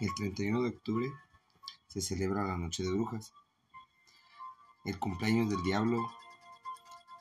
El 0.00 0.14
31 0.14 0.62
de 0.62 0.70
octubre 0.70 1.12
se 1.86 2.00
celebra 2.00 2.42
la 2.42 2.56
Noche 2.56 2.82
de 2.82 2.90
Brujas. 2.90 3.34
El 4.86 4.98
cumpleaños 4.98 5.50
del 5.50 5.62
diablo, 5.62 6.10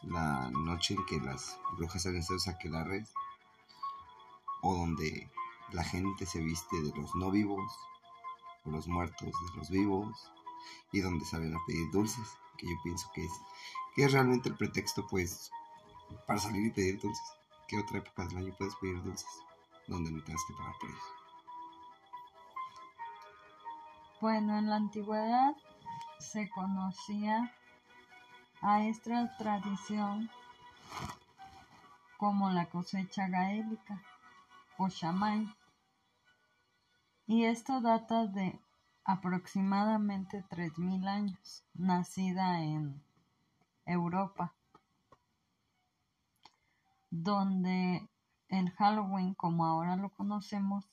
la 0.03 0.49
noche 0.49 0.93
en 0.93 1.05
que 1.05 1.19
las 1.19 1.59
brujas 1.75 2.03
salen 2.03 2.23
a 2.23 2.83
red 2.85 3.03
o 4.61 4.75
donde 4.75 5.29
la 5.73 5.83
gente 5.83 6.25
se 6.25 6.39
viste 6.39 6.81
de 6.81 6.95
los 6.95 7.13
no 7.15 7.31
vivos, 7.31 7.69
o 8.63 8.71
los 8.71 8.87
muertos 8.87 9.27
de 9.27 9.57
los 9.57 9.69
vivos, 9.69 10.31
y 10.93 11.01
donde 11.01 11.25
salen 11.25 11.53
a 11.53 11.59
pedir 11.67 11.91
dulces, 11.91 12.29
que 12.57 12.65
yo 12.65 12.75
pienso 12.81 13.11
que 13.13 13.25
es, 13.25 13.31
que 13.93 14.05
es 14.05 14.13
realmente 14.13 14.47
el 14.47 14.55
pretexto, 14.55 15.05
pues, 15.05 15.51
para 16.25 16.39
salir 16.39 16.67
y 16.67 16.71
pedir 16.71 16.97
dulces. 17.01 17.33
¿Qué 17.67 17.77
otra 17.77 17.97
época 17.97 18.25
del 18.25 18.37
año 18.37 18.55
puedes 18.57 18.75
pedir 18.77 19.03
dulces? 19.03 19.27
Donde 19.85 20.11
no 20.11 20.23
tengas 20.23 20.45
que 20.47 20.53
pagar 20.53 20.75
por 20.79 20.89
ellos. 20.89 21.18
Bueno, 24.21 24.57
en 24.57 24.69
la 24.69 24.75
antigüedad 24.75 25.55
se 26.17 26.49
conocía 26.49 27.53
a 28.61 28.83
esta 28.83 29.37
tradición 29.37 30.29
como 32.17 32.49
la 32.49 32.65
cosecha 32.65 33.29
gaélica 33.29 34.03
o 34.77 34.89
chamán. 34.89 35.55
Y 37.27 37.45
esto 37.45 37.79
data 37.79 38.27
de 38.27 38.59
aproximadamente 39.05 40.43
3.000 40.49 41.07
años, 41.07 41.63
nacida 41.73 42.61
en 42.61 43.01
Europa, 43.85 44.53
donde 47.09 48.09
el 48.49 48.69
Halloween, 48.71 49.33
como 49.33 49.65
ahora 49.65 49.95
lo 49.95 50.09
conocemos, 50.09 50.83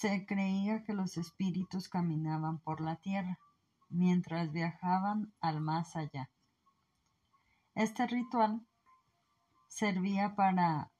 se 0.00 0.24
creía 0.24 0.82
que 0.82 0.94
los 0.94 1.18
espíritus 1.18 1.90
caminaban 1.90 2.58
por 2.60 2.80
la 2.80 2.96
tierra 2.96 3.38
mientras 3.90 4.50
viajaban 4.50 5.34
al 5.42 5.60
más 5.60 5.94
allá. 5.94 6.30
Este 7.74 8.06
ritual 8.06 8.66
servía 9.68 10.34
para 10.34 10.90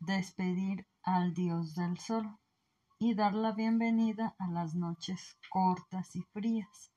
despedir 0.00 0.86
al 1.02 1.32
dios 1.32 1.74
del 1.74 1.96
sol 1.96 2.36
y 2.98 3.14
dar 3.14 3.32
la 3.32 3.52
bienvenida 3.52 4.36
a 4.38 4.46
las 4.48 4.74
noches 4.74 5.38
cortas 5.48 6.14
y 6.16 6.22
frías 6.34 6.92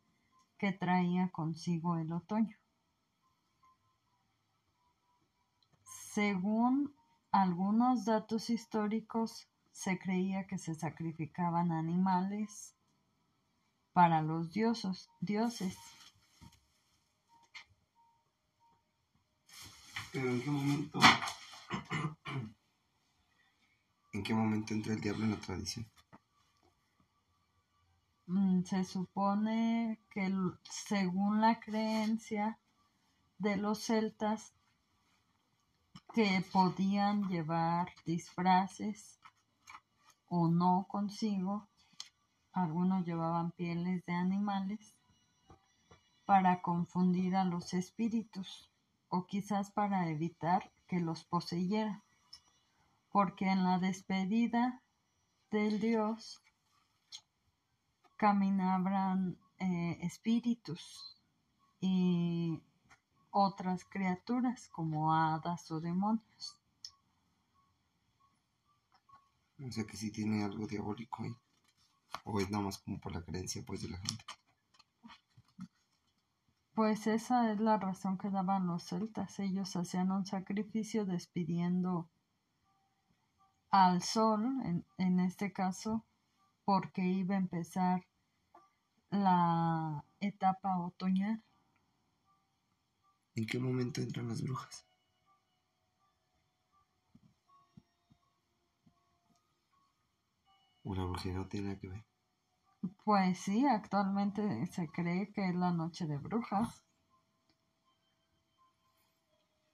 que 0.57 0.73
traía 0.73 1.29
consigo 1.29 1.95
el 1.95 2.11
otoño. 2.11 2.57
Según 5.85 6.93
algunos 7.31 8.03
datos 8.03 8.49
históricos, 8.49 9.47
se 9.73 9.99
creía 9.99 10.45
que 10.47 10.57
se 10.57 10.75
sacrificaban 10.75 11.71
animales 11.71 12.75
para 13.91 14.21
los 14.21 14.53
dioses. 14.53 15.09
dioses. 15.19 15.75
Pero 20.13 20.29
en 20.29 20.41
qué 20.41 20.51
momento 20.51 20.99
en 24.13 24.23
qué 24.23 24.33
momento 24.33 24.73
entra 24.75 24.93
el 24.93 25.01
diablo 25.01 25.25
en 25.25 25.31
la 25.31 25.39
tradición? 25.39 25.91
Mm, 28.27 28.63
se 28.63 28.85
supone 28.85 29.99
que 30.11 30.31
según 30.69 31.41
la 31.41 31.59
creencia 31.59 32.59
de 33.39 33.57
los 33.57 33.83
celtas 33.83 34.53
que 36.13 36.45
podían 36.51 37.27
llevar 37.27 37.91
disfraces 38.05 39.19
o 40.27 40.47
no 40.47 40.85
consigo. 40.89 41.67
Algunos 42.51 43.05
llevaban 43.05 43.51
pieles 43.51 44.05
de 44.05 44.13
animales 44.13 44.95
para 46.25 46.61
confundir 46.61 47.35
a 47.35 47.45
los 47.45 47.73
espíritus 47.73 48.69
o 49.09 49.25
quizás 49.25 49.71
para 49.71 50.09
evitar 50.09 50.71
que 50.87 50.99
los 50.99 51.23
poseyeran. 51.23 52.01
Porque 53.11 53.47
en 53.47 53.63
la 53.63 53.79
despedida 53.79 54.81
del 55.51 55.79
dios 55.79 56.41
caminaban 58.17 59.37
eh, 59.59 59.99
espíritus 60.01 61.21
y 61.79 62.61
otras 63.31 63.83
criaturas 63.85 64.69
como 64.69 65.13
hadas 65.13 65.69
o 65.71 65.79
demonios. 65.79 66.62
O 69.65 69.71
sea 69.71 69.85
que 69.85 69.97
sí 69.97 70.11
tiene 70.11 70.43
algo 70.43 70.67
diabólico 70.67 71.23
ahí. 71.23 71.35
O 72.25 72.39
es 72.39 72.49
nada 72.49 72.63
más 72.65 72.77
como 72.79 72.99
por 72.99 73.13
la 73.13 73.23
creencia 73.23 73.63
pues 73.65 73.81
de 73.81 73.89
la 73.89 73.97
gente. 73.97 74.25
Pues 76.73 77.07
esa 77.07 77.51
es 77.51 77.59
la 77.59 77.77
razón 77.77 78.17
que 78.17 78.29
daban 78.29 78.67
los 78.67 78.83
celtas. 78.83 79.39
Ellos 79.39 79.75
hacían 79.75 80.11
un 80.11 80.25
sacrificio 80.25 81.05
despidiendo 81.05 82.09
al 83.69 84.01
sol, 84.01 84.43
en, 84.65 84.85
en 84.97 85.19
este 85.19 85.53
caso, 85.53 86.05
porque 86.65 87.03
iba 87.03 87.35
a 87.35 87.39
empezar 87.39 88.05
la 89.09 90.03
etapa 90.19 90.79
otoñal. 90.79 91.43
¿En 93.35 93.45
qué 93.45 93.59
momento 93.59 94.01
entran 94.01 94.27
las 94.27 94.41
brujas? 94.41 94.85
¿O 100.83 100.95
la 100.95 101.05
brujería 101.05 101.39
no 101.39 101.47
tiene 101.47 101.67
nada 101.67 101.79
que 101.79 101.87
ver? 101.87 102.05
Pues 103.05 103.39
sí, 103.39 103.65
actualmente 103.65 104.65
se 104.67 104.87
cree 104.87 105.31
que 105.31 105.49
es 105.49 105.55
la 105.55 105.71
noche 105.71 106.05
de 106.05 106.17
brujas. 106.17 106.83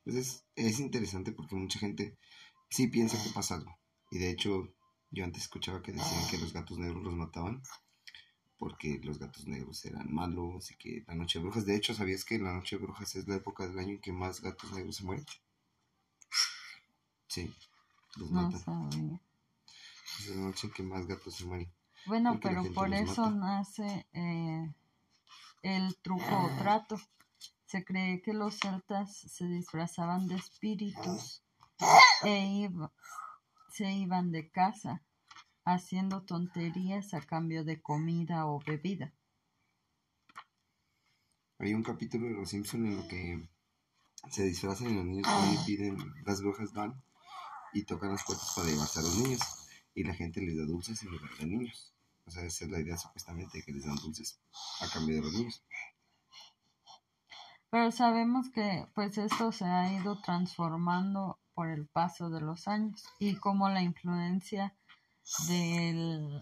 Pues 0.04 0.46
es, 0.56 0.80
interesante 0.80 1.32
porque 1.32 1.56
mucha 1.56 1.80
gente 1.80 2.18
sí 2.70 2.88
piensa 2.88 3.22
que 3.24 3.30
pasa 3.32 3.56
algo. 3.56 3.78
Y 4.12 4.20
de 4.20 4.30
hecho, 4.30 4.74
yo 5.12 5.24
antes 5.24 5.44
escuchaba 5.44 5.82
que 5.82 5.92
decían 5.92 6.30
que 6.30 6.38
los 6.38 6.54
gatos 6.54 6.78
negros 6.78 7.04
los 7.04 7.14
mataban 7.14 7.62
porque 8.60 9.00
los 9.04 9.18
gatos 9.18 9.48
negros 9.48 9.86
eran 9.86 10.14
malos 10.14 10.70
y 10.72 10.76
que 10.76 11.04
la 11.08 11.16
noche 11.16 11.40
de 11.40 11.46
brujas. 11.46 11.66
De 11.66 11.76
hecho, 11.76 11.94
¿sabías 11.94 12.26
que 12.26 12.38
la 12.38 12.54
noche 12.54 12.78
de 12.78 12.84
brujas 12.84 13.16
es 13.16 13.28
la 13.28 13.38
época 13.38 13.66
del 13.66 13.80
año 13.80 13.94
en 13.94 14.02
que 14.02 14.12
más 14.12 14.42
gatos 14.42 14.72
negros 14.74 14.98
se 14.98 15.04
mueren? 15.06 15.26
Sí, 17.28 17.52
los 18.18 18.30
matan. 18.30 19.20
Es 20.20 20.28
la 20.28 20.36
noche 20.36 20.70
que 20.70 20.84
más 20.84 21.08
gatos 21.08 21.36
se 21.36 21.46
mueren. 21.46 21.72
Bueno, 22.06 22.40
pero 22.42 22.64
por 22.74 22.94
eso 22.94 23.30
nace 23.32 24.06
eh, 24.14 24.74
el 25.62 25.96
truco 26.02 26.38
o 26.38 26.50
trato. 26.58 27.00
Se 27.66 27.86
cree 27.86 28.22
que 28.22 28.34
los 28.34 28.58
celtas 28.58 29.16
se 29.16 29.46
disfrazaban 29.46 30.28
de 30.28 30.36
espíritus 30.36 31.44
e 32.26 32.70
se 33.72 33.92
iban 33.92 34.32
de 34.32 34.50
casa 34.50 35.04
haciendo 35.64 36.24
tonterías 36.24 37.14
a 37.14 37.22
cambio 37.22 37.64
de 37.64 37.82
comida 37.82 38.48
o 38.48 38.60
bebida. 38.60 39.14
Hay 41.60 41.74
un 41.74 41.84
capítulo 41.84 42.28
de 42.28 42.34
Los 42.34 42.50
Simpsons 42.50 42.88
en 42.88 42.98
lo 42.98 43.08
que 43.08 43.50
se 44.32 44.44
disfrazan 44.44 44.90
y 44.90 44.96
los 44.96 45.06
niños 45.06 45.28
y 45.54 45.66
piden, 45.66 45.98
las 46.26 46.42
brujas 46.42 46.74
van 46.74 47.02
y 47.74 47.84
tocan 47.84 48.12
las 48.12 48.24
puertas 48.24 48.52
para 48.56 48.68
llevarse 48.68 49.00
a 49.00 49.04
los 49.04 49.18
niños 49.18 49.69
y 49.94 50.04
la 50.04 50.14
gente 50.14 50.42
les 50.42 50.58
da 50.58 50.66
dulces 50.66 51.02
en 51.04 51.12
lugar 51.12 51.32
de 51.40 51.46
niños. 51.46 51.94
O 52.26 52.32
sea, 52.32 52.44
esa 52.44 52.66
es 52.66 52.72
la 52.72 52.80
idea 52.80 52.98
supuestamente 52.98 53.64
que 53.64 53.72
les 53.72 53.86
dan 53.86 53.96
dulces 53.96 54.40
a 54.82 54.88
cambio 54.88 55.16
de 55.16 55.22
los 55.22 55.34
niños. 55.34 55.64
Pero 57.72 57.92
sabemos 57.92 58.50
que 58.50 58.88
pues 58.96 59.18
esto 59.18 59.52
se 59.52 59.66
ha 59.66 59.94
ido 59.94 60.20
transformando 60.22 61.40
por 61.54 61.70
el 61.70 61.86
paso 61.88 62.30
de 62.30 62.42
los 62.42 62.68
años 62.68 63.04
y 63.20 63.36
como 63.36 63.70
la 63.70 63.82
influencia 63.82 64.74
del 65.48 66.42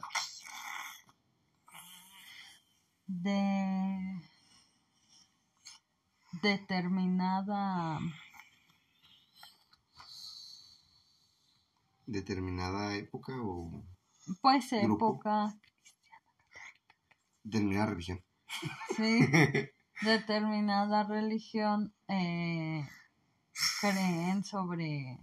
de 3.08 4.22
determinada 6.42 8.00
determinada 12.08 12.96
época 12.96 13.34
o 13.40 13.84
pues 14.42 14.74
época 14.74 15.54
determinada 17.44 17.86
religión 17.86 18.24
sí 18.96 19.20
determinada 20.02 21.04
religión 21.04 21.94
eh, 22.08 22.88
creen 23.82 24.44
sobre 24.44 25.20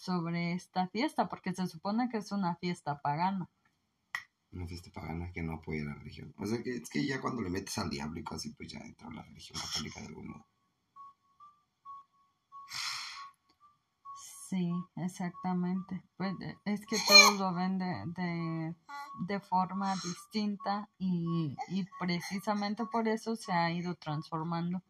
sobre 0.00 0.54
esta 0.54 0.88
fiesta, 0.88 1.28
porque 1.28 1.52
se 1.52 1.66
supone 1.66 2.08
que 2.08 2.16
es 2.16 2.32
una 2.32 2.56
fiesta 2.56 3.00
pagana. 3.00 3.50
Una 4.50 4.66
fiesta 4.66 4.90
pagana 4.90 5.30
que 5.30 5.42
no 5.42 5.54
apoya 5.54 5.84
la 5.84 5.94
religión. 5.94 6.34
O 6.38 6.46
sea 6.46 6.62
que 6.62 6.76
es 6.76 6.88
que 6.88 7.06
ya 7.06 7.20
cuando 7.20 7.42
le 7.42 7.50
metes 7.50 7.76
al 7.78 7.90
diablo 7.90 8.18
y 8.18 8.24
cosas, 8.24 8.52
pues 8.56 8.72
ya 8.72 8.80
entra 8.80 9.10
la 9.10 9.22
religión 9.22 9.60
católica 9.60 10.00
de 10.00 10.06
algún 10.06 10.28
modo. 10.28 10.46
Sí, 14.50 14.68
exactamente. 14.96 16.02
Pues 16.16 16.34
eh, 16.40 16.58
es 16.64 16.84
que 16.84 16.96
todos 17.06 17.38
lo 17.38 17.54
ven 17.54 17.78
de, 17.78 18.74
de, 19.28 19.40
forma 19.40 19.94
distinta 19.94 20.90
y, 20.98 21.56
y, 21.68 21.86
precisamente 22.00 22.84
por 22.84 23.06
eso 23.06 23.36
se 23.36 23.52
ha 23.52 23.70
ido 23.70 23.94
transformando 23.94 24.82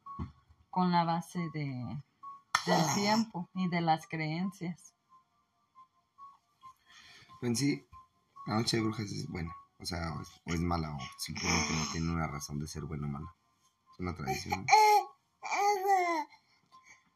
con 0.70 0.90
la 0.90 1.04
base 1.04 1.50
de, 1.52 2.02
del 2.64 2.94
tiempo 2.94 3.50
y 3.52 3.68
de 3.68 3.82
las 3.82 4.08
creencias. 4.08 4.94
Pues 7.40 7.58
sí, 7.58 7.86
la 8.46 8.54
noche 8.54 8.78
de 8.78 8.82
brujas 8.82 9.12
es 9.12 9.28
buena, 9.28 9.54
o 9.78 9.84
sea, 9.84 10.14
o 10.14 10.54
es, 10.54 10.60
mala 10.60 10.90
o 10.94 10.98
simplemente 11.18 11.74
no 11.74 11.92
tiene 11.92 12.10
una 12.10 12.28
razón 12.28 12.58
de 12.60 12.66
ser 12.66 12.84
buena 12.84 13.08
o 13.08 13.10
mala. 13.10 13.36
Es 13.92 14.00
una 14.00 14.14
tradición. 14.14 14.64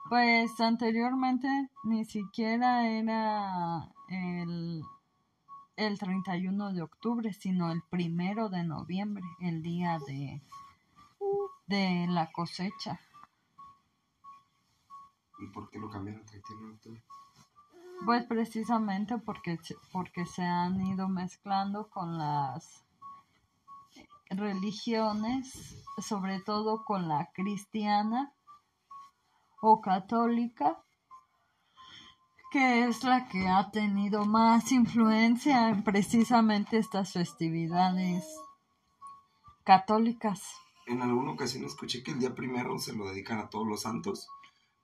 Pues 0.09 0.61
anteriormente 0.61 1.49
ni 1.83 2.05
siquiera 2.05 2.87
era 2.87 3.91
el, 4.09 4.83
el 5.77 5.99
31 5.99 6.73
de 6.75 6.83
octubre, 6.83 7.33
sino 7.33 7.73
el 7.73 7.83
primero 7.83 8.51
de 8.51 8.65
noviembre, 8.65 9.25
el 9.41 9.63
día 9.63 9.99
de, 10.07 10.43
de 11.67 12.07
la 12.09 12.31
cosecha. 12.33 13.01
¿Y 15.39 15.47
por 15.47 15.71
qué 15.71 15.79
lo 15.79 15.89
cambiaron 15.89 16.25
31 16.27 16.67
de 16.67 16.75
octubre? 16.75 17.03
Pues 18.05 18.25
precisamente 18.25 19.17
porque, 19.17 19.59
porque 19.91 20.27
se 20.27 20.43
han 20.43 20.87
ido 20.87 21.09
mezclando 21.09 21.89
con 21.89 22.19
las 22.19 22.85
religiones, 24.29 25.83
sobre 25.99 26.41
todo 26.41 26.85
con 26.85 27.09
la 27.09 27.31
cristiana 27.33 28.35
o 29.67 29.81
católica, 29.81 30.79
que 32.53 32.85
es 32.85 33.03
la 33.03 33.29
que 33.29 33.49
ha 33.49 33.71
tenido 33.71 34.27
más 34.27 34.71
influencia 34.73 35.71
en 35.71 35.83
precisamente 35.83 36.77
estas 36.77 37.13
festividades 37.13 38.25
católicas. 39.65 40.43
En 40.87 41.01
alguna 41.01 41.33
ocasión 41.33 41.65
escuché 41.65 42.03
que 42.03 42.11
el 42.11 42.19
día 42.19 42.35
primero 42.35 42.79
se 42.79 42.93
lo 42.93 43.09
dedican 43.09 43.39
a 43.39 43.49
todos 43.49 43.67
los 43.67 43.81
santos 43.81 44.29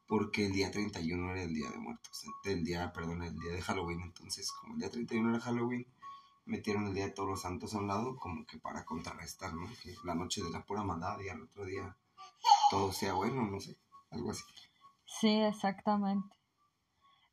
porque 0.09 0.47
el 0.47 0.53
día 0.53 0.71
31 0.71 1.33
era 1.33 1.43
el 1.43 1.55
día 1.55 1.71
de 1.71 1.79
muertos, 1.79 2.25
el 2.45 2.65
día, 2.65 2.91
perdón, 2.93 3.23
el 3.23 3.39
día 3.39 3.53
de 3.53 3.63
Halloween, 3.63 4.01
entonces 4.01 4.51
como 4.51 4.75
el 4.75 4.81
día 4.81 4.91
31 4.91 5.29
era 5.29 5.41
Halloween, 5.41 5.87
metieron 6.47 6.87
el 6.87 6.95
día 6.95 7.05
de 7.05 7.13
todos 7.13 7.29
los 7.29 7.43
santos 7.43 7.75
a 7.75 7.79
un 7.79 7.87
lado 7.87 8.17
como 8.17 8.47
que 8.47 8.59
para 8.59 8.85
contrarrestar, 8.87 9.53
¿no? 9.53 9.69
Que 9.83 9.95
la 10.05 10.15
noche 10.15 10.43
de 10.43 10.51
la 10.51 10.65
pura 10.65 10.83
maldad 10.83 11.21
y 11.21 11.29
al 11.29 11.43
otro 11.43 11.67
día 11.67 11.95
todo 12.71 12.93
sea 12.93 13.13
bueno, 13.13 13.47
no 13.47 13.61
sé, 13.61 13.77
algo 14.11 14.31
así. 14.31 14.43
Sí, 15.19 15.41
exactamente. 15.41 16.37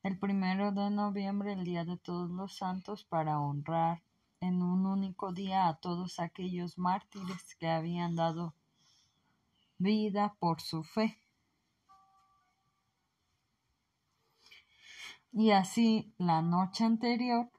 El 0.02 0.18
primero 0.18 0.72
de 0.72 0.90
noviembre, 0.90 1.54
el 1.54 1.64
Día 1.64 1.86
de 1.86 1.96
Todos 1.96 2.30
los 2.32 2.58
Santos, 2.58 3.06
para 3.06 3.40
honrar 3.40 4.02
en 4.42 4.64
un 4.64 4.86
único 4.88 5.32
día 5.32 5.68
a 5.68 5.78
todos 5.78 6.20
aquellos 6.20 6.78
mártires 6.80 7.56
que 7.56 7.70
habían 7.70 8.16
dado 8.16 8.56
vida 9.78 10.36
por 10.40 10.60
su 10.60 10.84
fe. 10.84 11.22
Y 15.32 15.52
así 15.52 16.14
la 16.18 16.42
noche 16.42 16.84
anterior, 16.84 17.52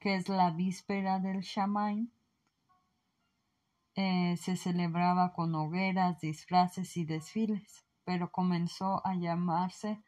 que 0.00 0.16
es 0.16 0.28
la 0.30 0.50
víspera 0.50 1.20
del 1.20 1.42
Shamain, 1.42 2.10
eh, 3.96 4.36
se 4.38 4.56
celebraba 4.56 5.34
con 5.34 5.54
hogueras, 5.54 6.20
disfraces 6.20 6.96
y 6.96 7.04
desfiles 7.04 7.87
pero 8.08 8.32
comenzó 8.32 9.06
a 9.06 9.14
llamarse 9.16 10.02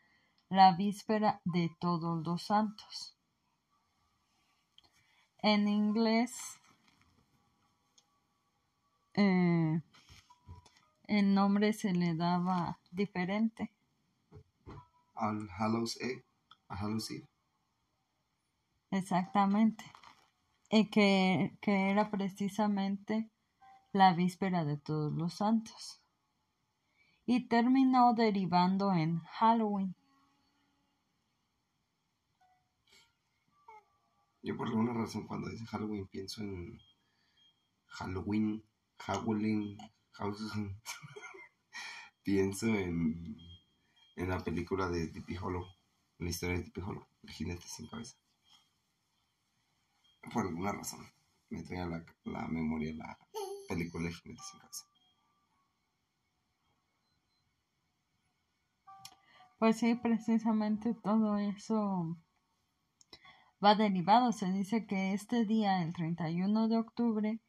la 0.49 0.73
víspera 0.75 1.43
de 1.45 1.71
todos 1.79 2.27
los 2.27 2.45
santos. 2.45 3.15
En 5.43 5.69
inglés, 5.69 6.33
eh, 9.13 9.83
el 11.09 11.35
nombre 11.35 11.75
se 11.75 11.93
le 11.93 12.15
daba 12.15 12.79
diferente. 12.91 13.71
Al 15.15 15.51
Hallows 15.59 16.01
Eve, 16.01 16.25
a 16.69 16.77
Hallows 16.77 17.11
Eve. 17.11 17.29
Exactamente. 18.93 19.85
Y 20.71 20.89
que, 20.89 21.59
que 21.61 21.91
era 21.91 22.11
precisamente 22.11 23.31
la 23.93 24.15
víspera 24.15 24.65
de 24.65 24.79
todos 24.79 25.13
los 25.13 25.35
santos 25.35 26.00
y 27.31 27.47
terminó 27.47 28.13
derivando 28.13 28.93
en 28.93 29.21
Halloween. 29.21 29.95
Yo 34.43 34.57
por 34.57 34.67
alguna 34.67 34.95
razón 34.95 35.29
cuando 35.29 35.49
dice 35.49 35.65
Halloween 35.67 36.09
pienso 36.09 36.43
en 36.43 36.81
Halloween, 37.87 38.65
Halloween, 38.99 39.79
Halloween. 40.11 40.77
pienso 42.25 42.67
en, 42.67 43.37
en 44.17 44.29
la 44.29 44.41
película 44.41 44.89
de 44.89 45.07
Tippy 45.07 45.37
Hollow, 45.37 45.65
la 46.19 46.31
historia 46.31 46.57
de 46.57 46.65
Tippy 46.65 46.81
Hollow, 46.81 47.07
el 47.23 47.31
jinete 47.31 47.69
sin 47.69 47.87
cabeza. 47.87 48.17
Por 50.35 50.49
alguna 50.49 50.73
razón 50.73 51.07
me 51.49 51.63
trae 51.63 51.79
a 51.79 51.87
la, 51.87 52.05
la 52.25 52.49
memoria 52.49 52.93
la 52.93 53.17
película 53.69 54.09
de 54.09 54.15
jinete 54.15 54.43
sin 54.51 54.59
cabeza. 54.59 54.90
Pues 59.61 59.77
sí, 59.77 59.95
precisamente 59.95 60.95
todo 60.95 61.37
eso 61.37 62.17
va 63.63 63.75
derivado. 63.75 64.33
Se 64.33 64.51
dice 64.51 64.87
que 64.87 65.13
este 65.13 65.45
día, 65.45 65.83
el 65.83 65.93
31 65.93 66.67
de 66.67 66.79
octubre, 66.79 67.41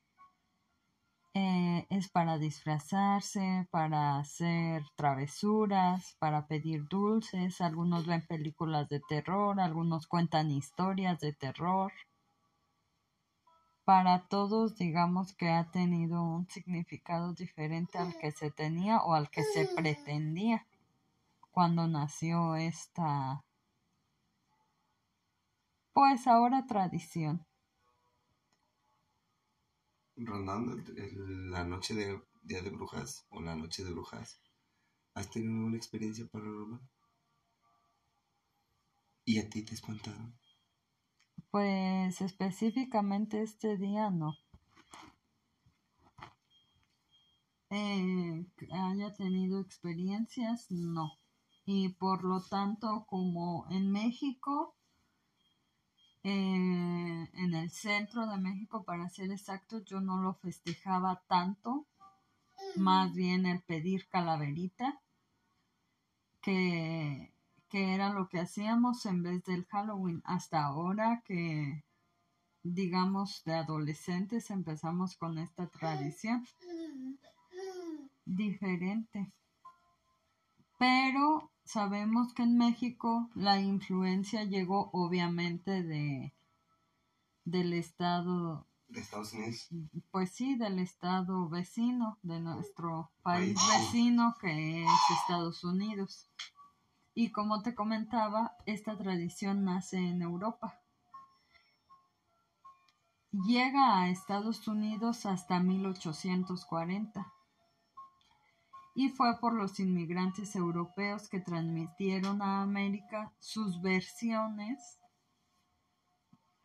eh, 1.33 1.87
es 1.89 2.09
para 2.09 2.37
disfrazarse, 2.37 3.65
para 3.71 4.17
hacer 4.17 4.83
travesuras, 4.97 6.17
para 6.19 6.47
pedir 6.47 6.85
dulces. 6.89 7.61
Algunos 7.61 8.05
ven 8.05 8.27
películas 8.27 8.89
de 8.89 8.99
terror, 8.99 9.61
algunos 9.61 10.05
cuentan 10.05 10.51
historias 10.51 11.21
de 11.21 11.31
terror. 11.31 11.93
Para 13.85 14.27
todos, 14.27 14.75
digamos 14.75 15.33
que 15.33 15.47
ha 15.47 15.71
tenido 15.71 16.21
un 16.21 16.45
significado 16.49 17.33
diferente 17.33 17.97
al 17.99 18.17
que 18.17 18.33
se 18.33 18.51
tenía 18.51 18.97
o 18.97 19.13
al 19.13 19.29
que 19.29 19.43
se 19.43 19.65
pretendía 19.77 20.67
cuando 21.51 21.87
nació 21.87 22.55
esta, 22.55 23.43
pues 25.93 26.25
ahora 26.27 26.65
tradición. 26.65 27.45
Rondando 30.15 30.81
la 31.49 31.65
noche 31.65 31.93
de 31.93 32.21
Día 32.43 32.61
de 32.61 32.69
Brujas 32.69 33.25
o 33.29 33.41
la 33.41 33.55
noche 33.55 33.83
de 33.83 33.91
Brujas, 33.91 34.41
¿has 35.13 35.29
tenido 35.29 35.65
una 35.65 35.77
experiencia 35.77 36.25
paranormal? 36.27 36.81
¿Y 39.25 39.39
a 39.39 39.49
ti 39.49 39.63
te 39.63 39.73
espantaron? 39.73 40.33
Pues 41.49 42.21
específicamente 42.21 43.41
este 43.41 43.77
día 43.77 44.09
no. 44.09 44.37
Eh, 47.69 48.45
haya 48.71 49.13
tenido 49.15 49.59
experiencias, 49.61 50.69
no 50.71 51.20
y 51.73 51.87
por 51.87 52.25
lo 52.25 52.41
tanto 52.41 53.05
como 53.07 53.65
en 53.69 53.91
México, 53.91 54.75
eh, 56.21 57.29
en 57.33 57.53
el 57.53 57.69
centro 57.71 58.27
de 58.27 58.37
México 58.37 58.83
para 58.83 59.07
ser 59.07 59.31
exactos, 59.31 59.85
yo 59.85 60.01
no 60.01 60.21
lo 60.21 60.33
festejaba 60.33 61.23
tanto, 61.27 61.87
más 62.75 63.13
bien 63.13 63.45
el 63.45 63.61
pedir 63.61 64.09
calaverita, 64.09 65.01
que, 66.41 67.33
que 67.69 67.93
era 67.93 68.09
lo 68.09 68.27
que 68.27 68.39
hacíamos 68.39 69.05
en 69.05 69.23
vez 69.23 69.41
del 69.45 69.65
Halloween. 69.67 70.21
Hasta 70.25 70.65
ahora 70.65 71.23
que, 71.23 71.85
digamos, 72.63 73.43
de 73.45 73.53
adolescentes 73.53 74.51
empezamos 74.51 75.15
con 75.15 75.37
esta 75.37 75.67
tradición 75.67 76.45
diferente. 78.25 79.31
Pero 80.81 81.51
sabemos 81.63 82.33
que 82.33 82.41
en 82.41 82.57
México 82.57 83.29
la 83.35 83.59
influencia 83.59 84.45
llegó 84.45 84.89
obviamente 84.93 85.83
de 85.83 86.33
del 87.45 87.73
estado 87.73 88.65
de 88.87 89.01
Estados 89.01 89.31
Unidos. 89.33 89.69
Pues 90.09 90.31
sí, 90.31 90.55
del 90.55 90.79
estado 90.79 91.47
vecino, 91.49 92.17
de 92.23 92.39
nuestro 92.39 93.11
país 93.21 93.59
vecino 93.69 94.35
que 94.41 94.81
es 94.81 94.89
Estados 95.21 95.63
Unidos. 95.63 96.31
Y 97.13 97.31
como 97.31 97.61
te 97.61 97.75
comentaba, 97.75 98.57
esta 98.65 98.97
tradición 98.97 99.63
nace 99.63 99.99
en 99.99 100.23
Europa. 100.23 100.79
Llega 103.31 103.99
a 103.99 104.09
Estados 104.09 104.67
Unidos 104.67 105.27
hasta 105.27 105.59
1840 105.59 107.31
y 108.93 109.09
fue 109.09 109.39
por 109.39 109.53
los 109.53 109.79
inmigrantes 109.79 110.55
europeos 110.55 111.29
que 111.29 111.39
transmitieron 111.39 112.41
a 112.41 112.61
América 112.61 113.31
sus 113.39 113.81
versiones 113.81 114.99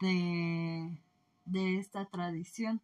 de, 0.00 1.00
de 1.44 1.78
esta 1.78 2.06
tradición. 2.06 2.80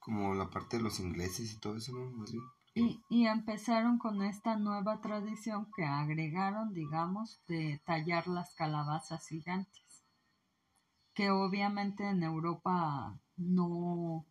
Como 0.00 0.34
la 0.34 0.50
parte 0.50 0.78
de 0.78 0.82
los 0.82 0.98
ingleses 0.98 1.52
y 1.52 1.60
todo 1.60 1.76
eso, 1.76 1.92
¿no? 1.92 2.24
Y, 2.74 3.02
y, 3.08 3.26
empezaron 3.26 3.98
con 3.98 4.22
esta 4.22 4.56
nueva 4.56 5.00
tradición 5.00 5.68
que 5.76 5.84
agregaron, 5.84 6.72
digamos, 6.72 7.40
de 7.48 7.80
tallar 7.84 8.28
las 8.28 8.54
calabazas 8.54 9.26
gigantes 9.26 9.89
que 11.20 11.30
obviamente 11.30 12.08
en 12.08 12.22
Europa 12.22 13.14
no, 13.36 14.24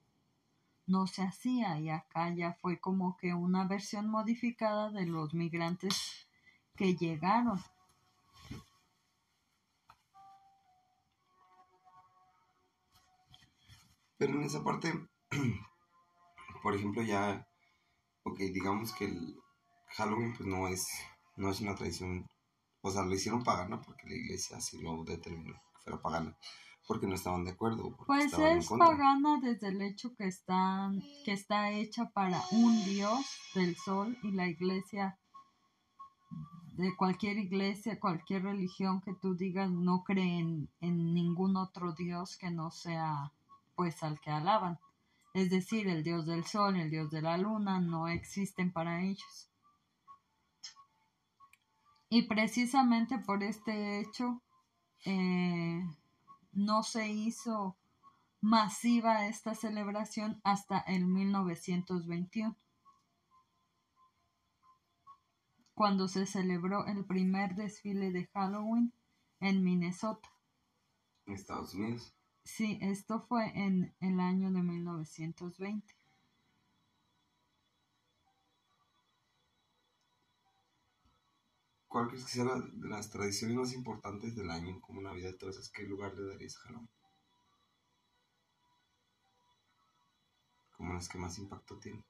no 0.88 1.06
se 1.06 1.22
hacía 1.22 1.80
y 1.80 1.92
acá 1.92 2.34
ya 2.34 2.54
fue 2.54 2.80
como 2.80 3.16
que 3.16 3.36
una 3.36 3.68
versión 3.68 4.10
modificada 4.10 4.90
de 4.90 5.06
los 5.06 5.36
migrantes 5.36 6.28
que 6.76 6.96
llegaron. 6.96 7.64
Pero 14.18 14.34
en 14.34 14.42
esa 14.42 14.64
parte, 14.64 14.92
por 16.64 16.74
ejemplo, 16.74 17.04
ya, 17.04 17.48
ok, 18.24 18.40
digamos 18.52 18.94
que 18.94 19.06
el 19.06 19.40
Halloween 19.90 20.34
pues 20.36 20.50
no 20.50 20.68
es, 20.68 20.88
no 21.36 21.52
es 21.52 21.62
una 21.62 21.76
tradición, 21.76 22.28
o 22.82 22.90
sea, 22.90 23.04
lo 23.04 23.14
hicieron 23.14 23.44
pagana 23.44 23.80
porque 23.80 24.08
la 24.08 24.16
iglesia 24.16 24.58
así 24.58 24.82
lo 24.82 25.04
determinó, 25.04 25.54
que 25.54 25.84
fuera 25.84 26.02
pagana 26.02 26.36
porque 26.88 27.08
no 27.08 27.16
estaban 27.16 27.46
de 27.46 27.52
acuerdo. 27.52 27.96
Pues 28.08 28.34
es 28.34 28.68
pagana 28.68 29.40
desde 29.42 29.68
el 29.68 29.82
hecho 29.82 30.16
que, 30.16 30.28
están, 30.28 31.02
que 31.24 31.34
está 31.34 31.72
hecha 31.72 32.10
para 32.10 32.42
un 32.52 32.84
dios 32.84 33.26
del 33.54 33.76
sol 33.76 34.18
y 34.24 34.32
la 34.32 34.48
iglesia, 34.48 35.18
de 36.74 36.96
cualquier 36.96 37.38
iglesia, 37.38 38.00
cualquier 38.00 38.44
religión 38.44 39.02
que 39.02 39.14
tú 39.14 39.36
digas, 39.36 39.70
no 39.70 40.04
creen 40.04 40.70
en 40.80 41.14
ningún 41.14 41.58
otro 41.58 41.94
dios 41.94 42.38
que 42.38 42.50
no 42.50 42.72
sea 42.72 43.34
pues 43.76 44.02
al 44.04 44.20
que 44.20 44.32
alaban. 44.32 44.80
Es 45.34 45.50
decir, 45.50 45.88
el 45.88 46.04
dios 46.04 46.26
del 46.26 46.44
sol, 46.44 46.76
el 46.76 46.90
dios 46.90 47.12
de 47.12 47.22
la 47.22 47.38
luna, 47.38 47.80
no 47.80 48.08
existen 48.08 48.72
para 48.74 49.02
ellos. 49.04 49.50
Y 52.10 52.24
precisamente 52.24 53.20
por 53.20 53.44
este 53.44 54.00
hecho, 54.00 54.42
eh, 55.06 55.82
no 56.52 56.84
se 56.84 57.10
hizo 57.10 57.78
masiva 58.42 59.28
esta 59.28 59.56
celebración 59.56 60.40
hasta 60.44 60.80
el 60.80 61.06
1921, 61.06 62.56
cuando 65.74 66.08
se 66.08 66.26
celebró 66.26 66.86
el 66.86 67.06
primer 67.06 67.56
desfile 67.56 68.12
de 68.12 68.28
Halloween 68.28 68.94
en 69.40 69.64
Minnesota. 69.64 70.30
¿En 71.26 71.34
Estados 71.36 71.74
Unidos? 71.74 72.14
Sí, 72.44 72.80
esto 72.82 73.22
fue 73.22 73.52
en 73.58 73.96
el 74.00 74.20
año 74.20 74.52
de 74.52 74.64
1920. 74.64 75.99
¿Cuál 82.00 82.12
crees 82.12 82.24
que 82.28 82.32
sea 82.32 82.46
la, 82.46 82.62
de 82.62 82.88
las 82.88 83.10
tradiciones 83.10 83.58
más 83.58 83.74
importantes 83.74 84.34
del 84.34 84.50
año, 84.50 84.80
como 84.80 85.02
Navidad, 85.02 85.36
esas? 85.50 85.70
¿Qué 85.70 85.84
lugar 85.84 86.14
le 86.14 86.30
darías 86.32 86.56
a 86.56 86.60
Halloween? 86.62 86.90
Como 90.78 90.94
las 90.94 91.10
que 91.10 91.18
más 91.18 91.38
impacto 91.38 91.78
tiene. 91.78 92.02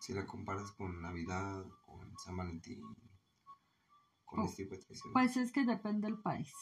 Si 0.00 0.14
la 0.14 0.26
comparas 0.26 0.72
con 0.72 1.00
Navidad, 1.00 1.64
con 1.84 2.12
San 2.18 2.36
Valentín, 2.36 2.82
con 4.24 4.40
este 4.40 4.64
tipo 4.64 4.74
de 4.74 4.80
tradiciones. 4.80 5.12
Pues 5.12 5.36
es 5.36 5.52
que 5.52 5.64
depende 5.64 6.08
del 6.08 6.18
país. 6.18 6.52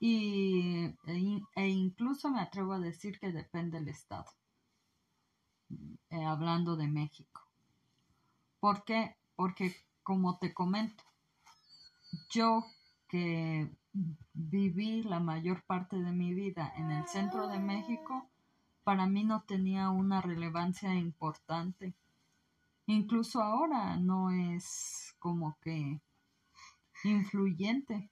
Y, 0.00 0.84
e, 1.06 1.40
e 1.56 1.68
incluso 1.68 2.30
me 2.30 2.42
atrevo 2.42 2.74
a 2.74 2.78
decir 2.78 3.18
que 3.18 3.32
depende 3.32 3.78
del 3.78 3.88
estado. 3.88 4.30
Eh, 6.10 6.24
hablando 6.26 6.76
de 6.76 6.88
México. 6.88 7.40
¿Por 8.60 8.84
qué? 8.84 9.16
Porque 9.34 9.74
como 10.02 10.38
te 10.38 10.52
comento, 10.52 11.04
yo 12.30 12.64
que 13.08 13.70
viví 14.32 15.02
la 15.02 15.20
mayor 15.20 15.62
parte 15.64 15.96
de 15.96 16.12
mi 16.12 16.32
vida 16.32 16.72
en 16.76 16.90
el 16.90 17.06
centro 17.06 17.48
de 17.48 17.58
México, 17.58 18.26
para 18.84 19.06
mí 19.06 19.24
no 19.24 19.42
tenía 19.42 19.90
una 19.90 20.20
relevancia 20.20 20.94
importante. 20.94 21.94
Incluso 22.86 23.42
ahora 23.42 23.96
no 23.96 24.30
es 24.30 25.14
como 25.18 25.56
que 25.60 26.00
influyente. 27.04 28.10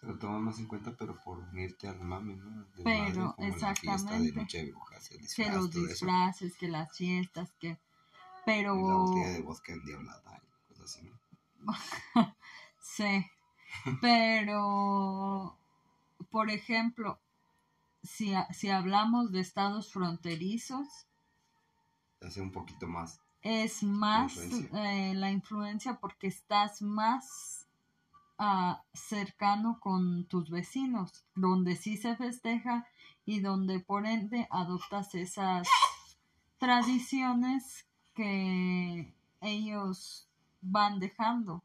Se 0.00 0.06
lo 0.06 0.18
tomas 0.18 0.40
más 0.40 0.58
en 0.58 0.66
cuenta, 0.66 0.96
pero 0.96 1.20
por 1.22 1.38
unirte 1.38 1.86
al 1.86 2.00
mame, 2.00 2.36
¿no? 2.36 2.66
pero, 2.82 3.34
exactamente. 3.38 4.46
que 4.46 5.50
los 5.50 5.70
disfraces, 5.70 6.56
que 6.56 6.68
las 6.68 6.96
fiestas, 6.96 7.52
que 7.60 7.78
pero... 8.50 8.74
La 8.74 8.94
botella 8.94 9.28
de 9.28 9.42
vodka 9.42 9.72
endiablada 9.72 10.42
y 10.42 10.68
cosas 10.68 10.96
así, 10.96 11.10
¿no? 11.60 11.72
sí. 12.80 13.26
Pero, 14.00 15.56
por 16.30 16.50
ejemplo, 16.50 17.20
si, 18.02 18.32
si 18.50 18.70
hablamos 18.70 19.30
de 19.32 19.40
estados 19.40 19.92
fronterizos... 19.92 20.86
Hace 22.20 22.40
un 22.40 22.52
poquito 22.52 22.86
más. 22.86 23.20
Es 23.42 23.82
más 23.82 24.36
eh, 24.36 25.14
la 25.14 25.30
influencia 25.30 25.98
porque 25.98 26.26
estás 26.26 26.82
más 26.82 27.66
uh, 28.38 28.74
cercano 28.92 29.78
con 29.80 30.26
tus 30.26 30.50
vecinos, 30.50 31.24
donde 31.34 31.76
sí 31.76 31.96
se 31.96 32.16
festeja 32.16 32.86
y 33.24 33.40
donde 33.40 33.80
por 33.80 34.06
ende 34.06 34.46
adoptas 34.50 35.14
esas 35.14 35.66
tradiciones 36.58 37.86
que 38.20 39.14
ellos 39.40 40.28
van 40.60 41.00
dejando. 41.00 41.64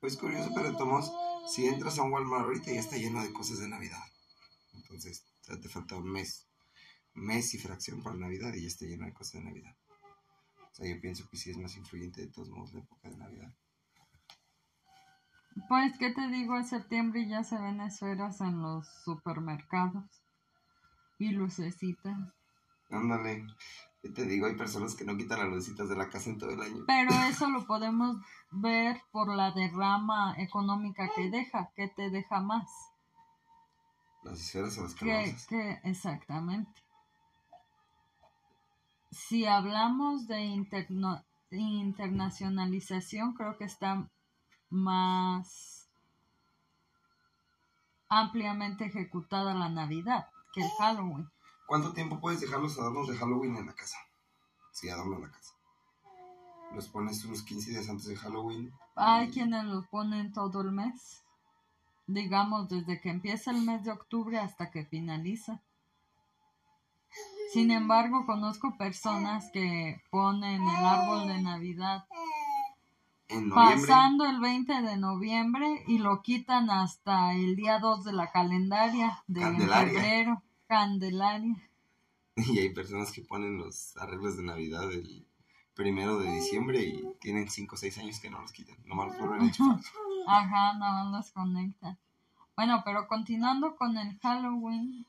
Pues 0.00 0.16
curioso, 0.16 0.50
pero 0.54 0.74
Tomás, 0.74 1.12
si 1.46 1.66
entras 1.66 1.98
a 1.98 2.02
un 2.02 2.12
Walmart 2.12 2.46
ahorita 2.46 2.72
ya 2.72 2.80
está 2.80 2.96
lleno 2.96 3.22
de 3.22 3.30
cosas 3.34 3.58
de 3.58 3.68
Navidad. 3.68 4.02
Entonces, 4.72 5.26
te 5.44 5.68
falta 5.68 5.96
un 5.96 6.10
mes, 6.10 6.48
mes 7.12 7.52
y 7.52 7.58
fracción 7.58 8.02
para 8.02 8.16
Navidad 8.16 8.54
y 8.54 8.62
ya 8.62 8.68
está 8.68 8.86
lleno 8.86 9.04
de 9.04 9.12
cosas 9.12 9.34
de 9.34 9.50
Navidad. 9.50 9.76
O 10.70 10.74
sea, 10.74 10.88
yo 10.88 10.98
pienso 10.98 11.28
que 11.28 11.36
sí 11.36 11.50
es 11.50 11.58
más 11.58 11.76
influyente 11.76 12.22
de 12.22 12.28
todos 12.28 12.48
modos 12.48 12.72
la 12.72 12.80
época 12.80 13.10
de 13.10 13.16
Navidad. 13.18 13.54
Pues, 15.68 15.98
¿qué 15.98 16.10
te 16.10 16.26
digo? 16.28 16.56
En 16.56 16.64
septiembre 16.64 17.28
ya 17.28 17.44
se 17.44 17.58
ven 17.58 17.82
esferas 17.82 18.40
en 18.40 18.62
los 18.62 18.88
supermercados 19.04 20.22
y 21.18 21.32
lucecitas. 21.32 22.39
Ándale. 22.90 23.46
Te 24.14 24.24
digo, 24.24 24.46
hay 24.46 24.56
personas 24.56 24.94
que 24.94 25.04
no 25.04 25.16
quitan 25.16 25.40
las 25.40 25.48
lucecitas 25.48 25.88
de 25.88 25.96
la 25.96 26.08
casa 26.08 26.30
en 26.30 26.38
todo 26.38 26.50
el 26.50 26.60
año. 26.60 26.84
Pero 26.86 27.10
eso 27.28 27.48
lo 27.48 27.66
podemos 27.66 28.16
ver 28.50 29.02
por 29.12 29.34
la 29.34 29.50
derrama 29.52 30.34
económica 30.38 31.10
que 31.14 31.30
deja. 31.30 31.70
¿Qué 31.76 31.88
te 31.88 32.10
deja 32.10 32.40
más? 32.40 32.70
Las 34.22 34.40
esferas 34.40 34.78
o 34.78 34.82
las 34.84 34.94
calabazas. 34.94 35.46
Que, 35.46 35.80
exactamente. 35.84 36.82
Si 39.10 39.44
hablamos 39.44 40.26
de 40.28 40.40
internacionalización, 41.50 43.34
creo 43.34 43.58
que 43.58 43.64
está 43.64 44.08
más 44.70 45.90
ampliamente 48.08 48.86
ejecutada 48.86 49.54
la 49.54 49.68
Navidad 49.68 50.28
que 50.52 50.62
el 50.62 50.70
Halloween. 50.78 51.30
¿Cuánto 51.70 51.92
tiempo 51.92 52.18
puedes 52.18 52.40
dejar 52.40 52.58
los 52.58 52.76
adornos 52.80 53.06
de 53.06 53.16
Halloween 53.16 53.54
en 53.54 53.66
la 53.66 53.72
casa? 53.72 53.96
Si 54.72 54.88
sí, 54.88 54.90
adorno 54.90 55.20
la 55.20 55.30
casa. 55.30 55.54
Los 56.74 56.88
pones 56.88 57.24
unos 57.24 57.44
15 57.44 57.70
días 57.70 57.88
antes 57.88 58.06
de 58.06 58.16
Halloween. 58.16 58.72
Hay 58.96 59.30
quienes 59.30 59.66
los 59.66 59.86
ponen 59.86 60.32
todo 60.32 60.62
el 60.62 60.72
mes. 60.72 61.22
Digamos, 62.08 62.68
desde 62.68 63.00
que 63.00 63.10
empieza 63.10 63.52
el 63.52 63.62
mes 63.62 63.84
de 63.84 63.92
octubre 63.92 64.36
hasta 64.40 64.72
que 64.72 64.84
finaliza. 64.84 65.62
Sin 67.52 67.70
embargo, 67.70 68.26
conozco 68.26 68.76
personas 68.76 69.48
que 69.52 70.02
ponen 70.10 70.60
el 70.60 70.84
árbol 70.84 71.28
de 71.28 71.40
Navidad 71.40 72.04
pasando 73.54 74.24
el 74.24 74.40
20 74.40 74.82
de 74.82 74.96
noviembre 74.96 75.84
y 75.86 75.98
lo 75.98 76.20
quitan 76.20 76.68
hasta 76.68 77.32
el 77.34 77.54
día 77.54 77.78
2 77.78 78.06
de 78.06 78.12
la 78.12 78.32
calendaria 78.32 79.22
de 79.28 79.42
febrero. 79.42 80.42
Candelaria. 80.70 81.68
Y 82.36 82.60
hay 82.60 82.72
personas 82.72 83.10
que 83.10 83.22
ponen 83.22 83.58
los 83.58 83.96
arreglos 83.96 84.36
de 84.36 84.44
Navidad 84.44 84.88
el 84.92 85.26
primero 85.74 86.20
de 86.20 86.30
diciembre 86.30 86.80
y 86.80 87.04
tienen 87.20 87.50
5 87.50 87.74
o 87.74 87.76
6 87.76 87.98
años 87.98 88.20
que 88.20 88.30
no 88.30 88.40
los 88.40 88.52
quitan. 88.52 88.76
Nomás 88.86 89.08
los 89.08 89.18
vuelven 89.18 89.40
a 89.40 89.44
enchufar. 89.46 89.80
Ajá, 90.28 90.74
no 90.74 91.10
los 91.10 91.32
conecta. 91.32 91.98
Bueno, 92.54 92.82
pero 92.84 93.08
continuando 93.08 93.74
con 93.74 93.98
el 93.98 94.16
Halloween, 94.20 95.04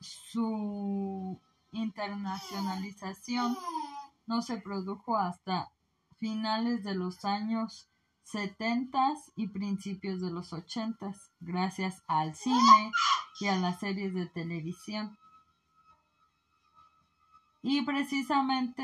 su 0.00 1.40
internacionalización 1.72 3.56
no 4.26 4.42
se 4.42 4.58
produjo 4.58 5.16
hasta 5.16 5.72
finales 6.18 6.84
de 6.84 6.94
los 6.94 7.24
años 7.24 7.88
70 8.24 9.14
y 9.34 9.48
principios 9.48 10.20
de 10.20 10.30
los 10.30 10.52
80, 10.52 11.14
gracias 11.40 12.02
al 12.06 12.34
cine 12.34 12.92
y 13.40 13.48
a 13.48 13.56
las 13.56 13.80
series 13.80 14.14
de 14.14 14.26
televisión. 14.26 15.16
Y 17.62 17.82
precisamente 17.82 18.82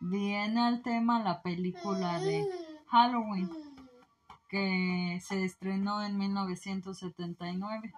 viene 0.00 0.60
al 0.60 0.82
tema 0.82 1.22
la 1.22 1.42
película 1.42 2.20
de 2.20 2.46
Halloween, 2.88 3.50
que 4.48 5.20
se 5.24 5.44
estrenó 5.44 6.02
en 6.02 6.18
1979. 6.18 7.92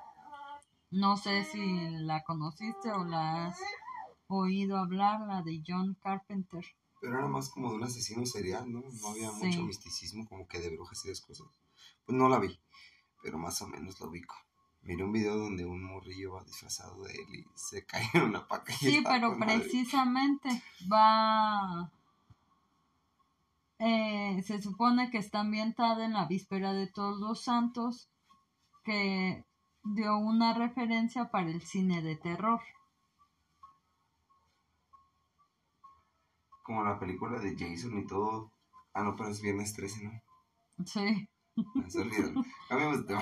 No 0.90 1.16
sé 1.16 1.44
si 1.44 1.90
la 2.04 2.22
conociste 2.24 2.90
o 2.92 3.04
la 3.04 3.46
has 3.46 3.58
oído 4.28 4.78
hablar, 4.78 5.20
la 5.26 5.42
de 5.42 5.62
John 5.66 5.96
Carpenter. 6.00 6.64
Pero 7.00 7.18
era 7.18 7.28
más 7.28 7.48
como 7.48 7.70
de 7.70 7.76
un 7.76 7.84
asesino 7.84 8.26
serial, 8.26 8.70
¿no? 8.70 8.80
No 8.80 9.08
había 9.08 9.32
mucho 9.32 9.62
misticismo 9.62 10.26
como 10.28 10.46
que 10.46 10.60
de 10.60 10.70
brujas 10.70 11.04
y 11.04 11.08
de 11.08 11.20
cosas. 11.20 11.46
Pues 12.04 12.16
no 12.16 12.28
la 12.28 12.38
vi, 12.38 12.60
pero 13.22 13.38
más 13.38 13.60
o 13.62 13.68
menos 13.68 14.00
la 14.00 14.06
ubico. 14.06 14.34
Miré 14.82 15.04
un 15.04 15.12
video 15.12 15.36
donde 15.36 15.64
un 15.66 15.82
morrillo 15.82 16.32
va 16.32 16.44
disfrazado 16.44 17.02
de 17.04 17.12
él 17.12 17.34
y 17.34 17.46
se 17.54 17.84
cae 17.86 18.08
en 18.14 18.22
una 18.22 18.46
paca. 18.46 18.72
sí, 18.72 19.02
pero 19.06 19.36
precisamente 19.38 20.48
va... 20.90 21.90
Eh, 23.78 24.42
se 24.42 24.60
supone 24.60 25.10
que 25.10 25.18
está 25.18 25.40
ambientada 25.40 26.04
en 26.04 26.12
la 26.12 26.26
víspera 26.26 26.74
de 26.74 26.86
todos 26.86 27.18
los 27.18 27.42
santos, 27.42 28.10
que 28.84 29.44
dio 29.84 30.18
una 30.18 30.52
referencia 30.52 31.30
para 31.30 31.50
el 31.50 31.62
cine 31.62 32.02
de 32.02 32.16
terror. 32.16 32.60
Como 36.62 36.84
la 36.84 36.98
película 36.98 37.40
de 37.40 37.56
Jason 37.56 37.98
y 37.98 38.06
todo. 38.06 38.52
Ah, 38.92 39.02
no, 39.02 39.16
pero 39.16 39.30
es 39.30 39.40
viernes 39.40 39.72
13, 39.72 40.04
¿no? 40.04 40.84
Sí. 40.84 41.28
Me 41.74 41.90
se 41.90 42.00
olvidó. 42.00 42.44
Cambiamos 42.68 43.06
de 43.06 43.16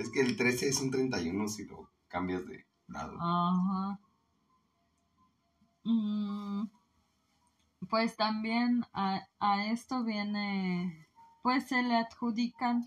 Es 0.00 0.08
que 0.08 0.22
el 0.22 0.34
13 0.34 0.70
es 0.70 0.80
un 0.80 0.90
31 0.90 1.46
si 1.48 1.66
lo 1.66 1.90
cambias 2.08 2.46
de 2.46 2.64
lado. 2.88 3.18
Ajá. 3.20 4.00
Mm, 5.84 6.70
pues 7.90 8.16
también 8.16 8.86
a, 8.94 9.28
a, 9.38 9.66
esto 9.66 10.02
viene, 10.02 11.06
pues 11.42 11.68
se 11.68 11.82
le 11.82 11.96
adjudican 11.96 12.86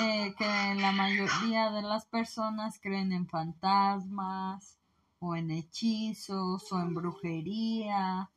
eh, 0.00 0.34
que 0.38 0.74
la 0.80 0.92
mayoría 0.92 1.70
de 1.70 1.82
las 1.82 2.06
personas 2.06 2.80
creen 2.80 3.12
en 3.12 3.28
fantasmas 3.28 4.78
o 5.18 5.36
en 5.36 5.50
hechizos 5.50 6.72
o 6.72 6.80
en 6.80 6.94
brujería. 6.94 8.30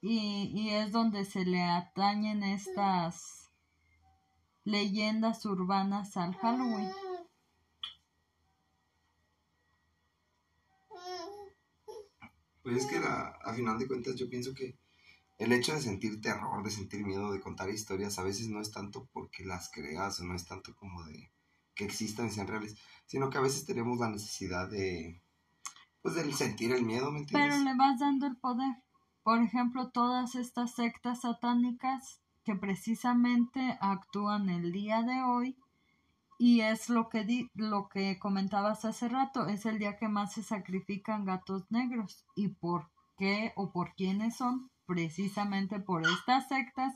Y, 0.00 0.50
y 0.54 0.70
es 0.70 0.90
donde 0.90 1.26
se 1.26 1.44
le 1.44 1.62
atañen 1.62 2.42
estas 2.42 3.43
leyendas 4.64 5.44
urbanas 5.46 6.16
al 6.16 6.34
Halloween. 6.36 6.90
Pues 12.62 12.78
es 12.78 12.86
que 12.86 12.96
a 12.96 13.54
final 13.54 13.78
de 13.78 13.86
cuentas 13.86 14.16
yo 14.16 14.28
pienso 14.28 14.54
que 14.54 14.78
el 15.38 15.52
hecho 15.52 15.74
de 15.74 15.82
sentir 15.82 16.20
terror, 16.20 16.62
de 16.62 16.70
sentir 16.70 17.04
miedo, 17.04 17.32
de 17.32 17.40
contar 17.40 17.68
historias, 17.68 18.18
a 18.18 18.22
veces 18.22 18.48
no 18.48 18.60
es 18.60 18.70
tanto 18.70 19.08
porque 19.12 19.44
las 19.44 19.70
creas 19.70 20.20
o 20.20 20.24
no 20.24 20.34
es 20.34 20.46
tanto 20.46 20.74
como 20.74 21.04
de 21.04 21.30
que 21.74 21.84
existan 21.84 22.26
y 22.26 22.30
sean 22.30 22.46
reales, 22.46 22.76
sino 23.06 23.30
que 23.30 23.38
a 23.38 23.42
veces 23.42 23.66
tenemos 23.66 23.98
la 23.98 24.08
necesidad 24.08 24.70
de, 24.70 25.20
pues, 26.02 26.14
del 26.14 26.32
sentir 26.32 26.72
el 26.72 26.84
miedo, 26.84 27.10
¿me 27.10 27.18
entiendes? 27.18 27.50
Pero 27.50 27.64
le 27.64 27.76
vas 27.76 27.98
dando 27.98 28.26
el 28.26 28.36
poder. 28.36 28.76
Por 29.24 29.42
ejemplo, 29.42 29.90
todas 29.90 30.36
estas 30.36 30.74
sectas 30.74 31.22
satánicas 31.22 32.20
que 32.44 32.54
precisamente 32.54 33.78
actúan 33.80 34.48
el 34.50 34.72
día 34.72 35.02
de 35.02 35.22
hoy 35.22 35.56
y 36.38 36.60
es 36.60 36.88
lo 36.88 37.08
que 37.08 37.24
di 37.24 37.50
lo 37.54 37.88
que 37.88 38.18
comentabas 38.18 38.84
hace 38.84 39.08
rato, 39.08 39.46
es 39.46 39.66
el 39.66 39.78
día 39.78 39.96
que 39.96 40.08
más 40.08 40.32
se 40.32 40.42
sacrifican 40.42 41.24
gatos 41.24 41.64
negros. 41.70 42.26
¿Y 42.34 42.48
por 42.48 42.90
qué 43.16 43.52
o 43.56 43.70
por 43.70 43.94
quiénes 43.94 44.36
son? 44.36 44.70
Precisamente 44.86 45.80
por 45.80 46.02
estas 46.02 46.48
sectas 46.48 46.94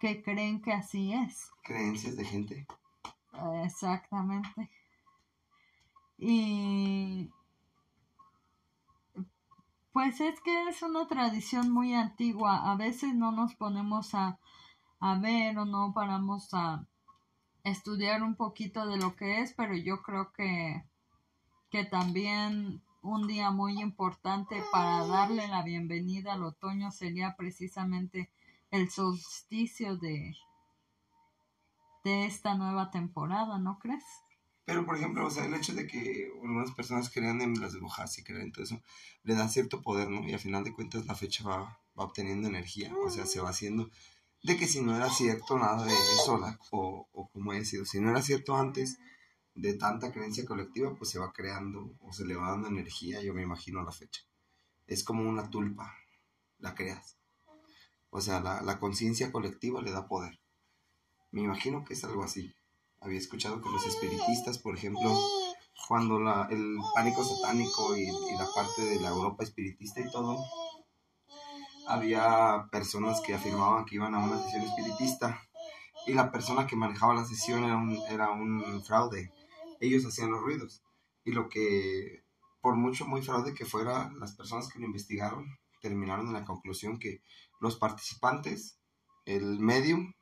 que 0.00 0.22
creen 0.22 0.60
que 0.62 0.72
así 0.72 1.12
es. 1.12 1.50
Creencias 1.62 2.16
de 2.16 2.24
gente. 2.24 2.66
Exactamente. 3.64 4.70
Y 6.16 7.30
pues 9.92 10.20
es 10.20 10.40
que 10.40 10.68
es 10.68 10.82
una 10.82 11.06
tradición 11.06 11.70
muy 11.70 11.94
antigua. 11.94 12.70
A 12.70 12.76
veces 12.76 13.14
no 13.14 13.32
nos 13.32 13.54
ponemos 13.54 14.14
a 14.14 14.38
a 15.00 15.18
ver 15.18 15.58
o 15.58 15.64
no 15.64 15.92
paramos 15.94 16.52
a 16.54 16.84
estudiar 17.64 18.22
un 18.22 18.34
poquito 18.34 18.86
de 18.86 18.96
lo 18.96 19.16
que 19.16 19.40
es, 19.40 19.52
pero 19.52 19.74
yo 19.76 20.02
creo 20.02 20.32
que, 20.32 20.82
que 21.70 21.84
también 21.84 22.82
un 23.02 23.26
día 23.26 23.50
muy 23.50 23.80
importante 23.80 24.62
para 24.72 25.06
darle 25.06 25.46
la 25.48 25.62
bienvenida 25.62 26.34
al 26.34 26.44
otoño 26.44 26.90
sería 26.90 27.36
precisamente 27.36 28.30
el 28.70 28.90
solsticio 28.90 29.96
de, 29.96 30.36
de 32.04 32.26
esta 32.26 32.54
nueva 32.54 32.90
temporada, 32.90 33.58
¿no 33.58 33.78
crees? 33.78 34.04
Pero, 34.64 34.84
por 34.84 34.96
ejemplo, 34.96 35.26
o 35.26 35.30
sea, 35.30 35.46
el 35.46 35.54
hecho 35.54 35.72
de 35.72 35.86
que 35.86 36.30
algunas 36.42 36.72
personas 36.72 37.08
crean 37.08 37.40
en 37.40 37.58
las 37.58 37.74
brujas 37.74 38.18
y 38.18 38.22
crean 38.22 38.42
en 38.42 38.52
todo 38.52 38.64
eso, 38.64 38.82
le 39.22 39.34
da 39.34 39.48
cierto 39.48 39.80
poder, 39.80 40.10
¿no? 40.10 40.28
Y 40.28 40.34
al 40.34 40.40
final 40.40 40.62
de 40.62 40.74
cuentas 40.74 41.06
la 41.06 41.14
fecha 41.14 41.42
va, 41.42 41.80
va 41.98 42.04
obteniendo 42.04 42.48
energía, 42.48 42.92
o 43.06 43.08
sea, 43.08 43.24
se 43.24 43.40
va 43.40 43.48
haciendo 43.48 43.88
de 44.42 44.56
que 44.56 44.66
si 44.66 44.80
no 44.80 44.96
era 44.96 45.10
cierto 45.10 45.58
nada 45.58 45.84
de 45.84 45.92
eso, 45.92 46.40
o, 46.70 47.08
o 47.12 47.28
como 47.30 47.52
he 47.52 47.64
sido, 47.64 47.84
si 47.84 48.00
no 48.00 48.10
era 48.10 48.22
cierto 48.22 48.56
antes 48.56 48.98
de 49.54 49.74
tanta 49.74 50.12
creencia 50.12 50.44
colectiva, 50.44 50.94
pues 50.94 51.10
se 51.10 51.18
va 51.18 51.32
creando 51.32 51.96
o 52.00 52.12
se 52.12 52.24
le 52.24 52.36
va 52.36 52.50
dando 52.50 52.68
energía, 52.68 53.20
yo 53.20 53.34
me 53.34 53.42
imagino 53.42 53.80
a 53.80 53.84
la 53.84 53.92
fecha. 53.92 54.22
Es 54.86 55.02
como 55.02 55.28
una 55.28 55.50
tulpa, 55.50 55.92
la 56.58 56.74
creas. 56.74 57.18
O 58.10 58.20
sea, 58.20 58.40
la, 58.40 58.62
la 58.62 58.78
conciencia 58.78 59.32
colectiva 59.32 59.82
le 59.82 59.90
da 59.90 60.06
poder. 60.06 60.40
Me 61.30 61.42
imagino 61.42 61.84
que 61.84 61.94
es 61.94 62.04
algo 62.04 62.22
así. 62.22 62.54
Había 63.00 63.18
escuchado 63.18 63.60
que 63.60 63.68
los 63.68 63.86
espiritistas, 63.86 64.58
por 64.58 64.76
ejemplo, 64.76 65.14
cuando 65.88 66.18
la, 66.18 66.48
el 66.50 66.76
pánico 66.94 67.24
satánico 67.24 67.96
y, 67.96 68.02
y 68.02 68.36
la 68.38 68.46
parte 68.54 68.82
de 68.82 69.00
la 69.00 69.08
Europa 69.08 69.44
espiritista 69.44 70.00
y 70.00 70.10
todo, 70.10 70.38
había 71.88 72.68
personas 72.70 73.20
que 73.20 73.34
afirmaban 73.34 73.84
que 73.84 73.96
iban 73.96 74.14
a 74.14 74.18
una 74.18 74.38
sesión 74.42 74.62
espiritista 74.62 75.42
y 76.06 76.12
la 76.12 76.30
persona 76.30 76.66
que 76.66 76.76
manejaba 76.76 77.14
la 77.14 77.24
sesión 77.24 77.64
era 77.64 77.76
un, 77.76 77.98
era 78.08 78.30
un 78.30 78.82
fraude. 78.84 79.32
Ellos 79.80 80.04
hacían 80.04 80.30
los 80.30 80.40
ruidos. 80.40 80.82
Y 81.24 81.32
lo 81.32 81.48
que, 81.48 82.24
por 82.60 82.76
mucho 82.76 83.06
muy 83.06 83.22
fraude 83.22 83.54
que 83.54 83.64
fuera, 83.64 84.10
las 84.18 84.34
personas 84.34 84.68
que 84.68 84.78
lo 84.78 84.86
investigaron 84.86 85.58
terminaron 85.80 86.26
en 86.28 86.32
la 86.32 86.44
conclusión 86.44 86.98
que 86.98 87.22
los 87.60 87.76
participantes, 87.76 88.78
el 89.24 89.58
medium, 89.60 90.14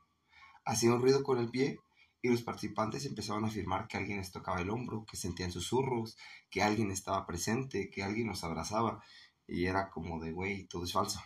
hacía 0.64 0.92
un 0.92 1.00
ruido 1.00 1.22
con 1.22 1.38
el 1.38 1.50
pie 1.50 1.78
y 2.22 2.28
los 2.28 2.42
participantes 2.42 3.06
empezaban 3.06 3.44
a 3.44 3.48
afirmar 3.48 3.86
que 3.86 3.96
alguien 3.96 4.18
les 4.18 4.32
tocaba 4.32 4.60
el 4.60 4.70
hombro, 4.70 5.04
que 5.08 5.16
sentían 5.16 5.52
susurros, 5.52 6.16
que 6.50 6.62
alguien 6.62 6.90
estaba 6.90 7.26
presente, 7.26 7.90
que 7.90 8.02
alguien 8.02 8.28
los 8.28 8.42
abrazaba. 8.42 9.02
Y 9.46 9.66
era 9.66 9.90
como 9.90 10.18
de, 10.20 10.32
güey, 10.32 10.66
todo 10.66 10.84
es 10.84 10.92
falso. 10.92 11.20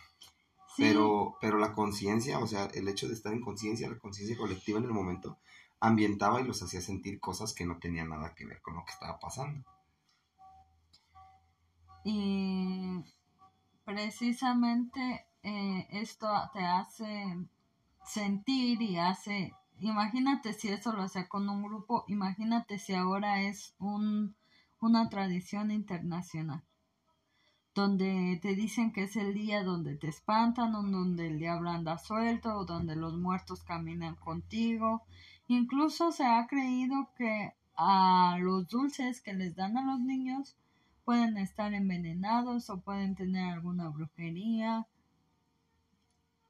Pero, 0.77 1.37
pero 1.41 1.57
la 1.57 1.73
conciencia, 1.73 2.39
o 2.39 2.47
sea, 2.47 2.65
el 2.73 2.87
hecho 2.87 3.07
de 3.07 3.13
estar 3.13 3.33
en 3.33 3.41
conciencia, 3.41 3.89
la 3.89 3.99
conciencia 3.99 4.37
colectiva 4.37 4.79
en 4.79 4.85
el 4.85 4.91
momento, 4.91 5.37
ambientaba 5.79 6.41
y 6.41 6.45
los 6.45 6.61
hacía 6.61 6.81
sentir 6.81 7.19
cosas 7.19 7.53
que 7.53 7.65
no 7.65 7.79
tenían 7.79 8.09
nada 8.09 8.33
que 8.35 8.45
ver 8.45 8.61
con 8.61 8.75
lo 8.75 8.85
que 8.85 8.91
estaba 8.91 9.19
pasando. 9.19 9.65
Y 12.03 13.03
precisamente 13.83 15.25
eh, 15.43 15.87
esto 15.91 16.27
te 16.53 16.63
hace 16.63 17.37
sentir 18.05 18.81
y 18.81 18.97
hace, 18.97 19.53
imagínate 19.79 20.53
si 20.53 20.69
eso 20.69 20.93
lo 20.93 21.03
hacía 21.03 21.27
con 21.27 21.49
un 21.49 21.63
grupo, 21.63 22.05
imagínate 22.07 22.79
si 22.79 22.93
ahora 22.93 23.41
es 23.41 23.75
un, 23.77 24.35
una 24.79 25.09
tradición 25.09 25.69
internacional 25.69 26.63
donde 27.73 28.39
te 28.41 28.55
dicen 28.55 28.91
que 28.91 29.03
es 29.03 29.15
el 29.15 29.33
día 29.33 29.63
donde 29.63 29.95
te 29.95 30.07
espantan, 30.07 30.75
o 30.75 30.83
donde 30.83 31.27
el 31.27 31.39
diablo 31.39 31.69
anda 31.69 31.97
suelto, 31.97 32.55
o 32.55 32.65
donde 32.65 32.95
los 32.95 33.17
muertos 33.17 33.63
caminan 33.63 34.15
contigo. 34.15 35.03
Incluso 35.47 36.11
se 36.11 36.25
ha 36.25 36.47
creído 36.47 37.09
que 37.17 37.53
a 37.75 38.37
los 38.39 38.67
dulces 38.67 39.21
que 39.21 39.33
les 39.33 39.55
dan 39.55 39.77
a 39.77 39.83
los 39.83 39.99
niños 39.99 40.55
pueden 41.05 41.37
estar 41.37 41.73
envenenados 41.73 42.69
o 42.69 42.81
pueden 42.81 43.15
tener 43.15 43.53
alguna 43.53 43.89
brujería 43.89 44.87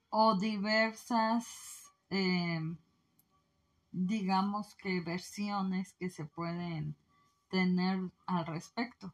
o 0.09 0.37
diversas 0.37 1.93
em, 2.09 2.77
digamos 3.91 4.75
que 4.75 5.01
versiones 5.01 5.93
que 5.93 6.09
se 6.09 6.25
pueden 6.25 6.95
tener 7.49 7.99
al 8.25 8.45
respecto. 8.45 9.13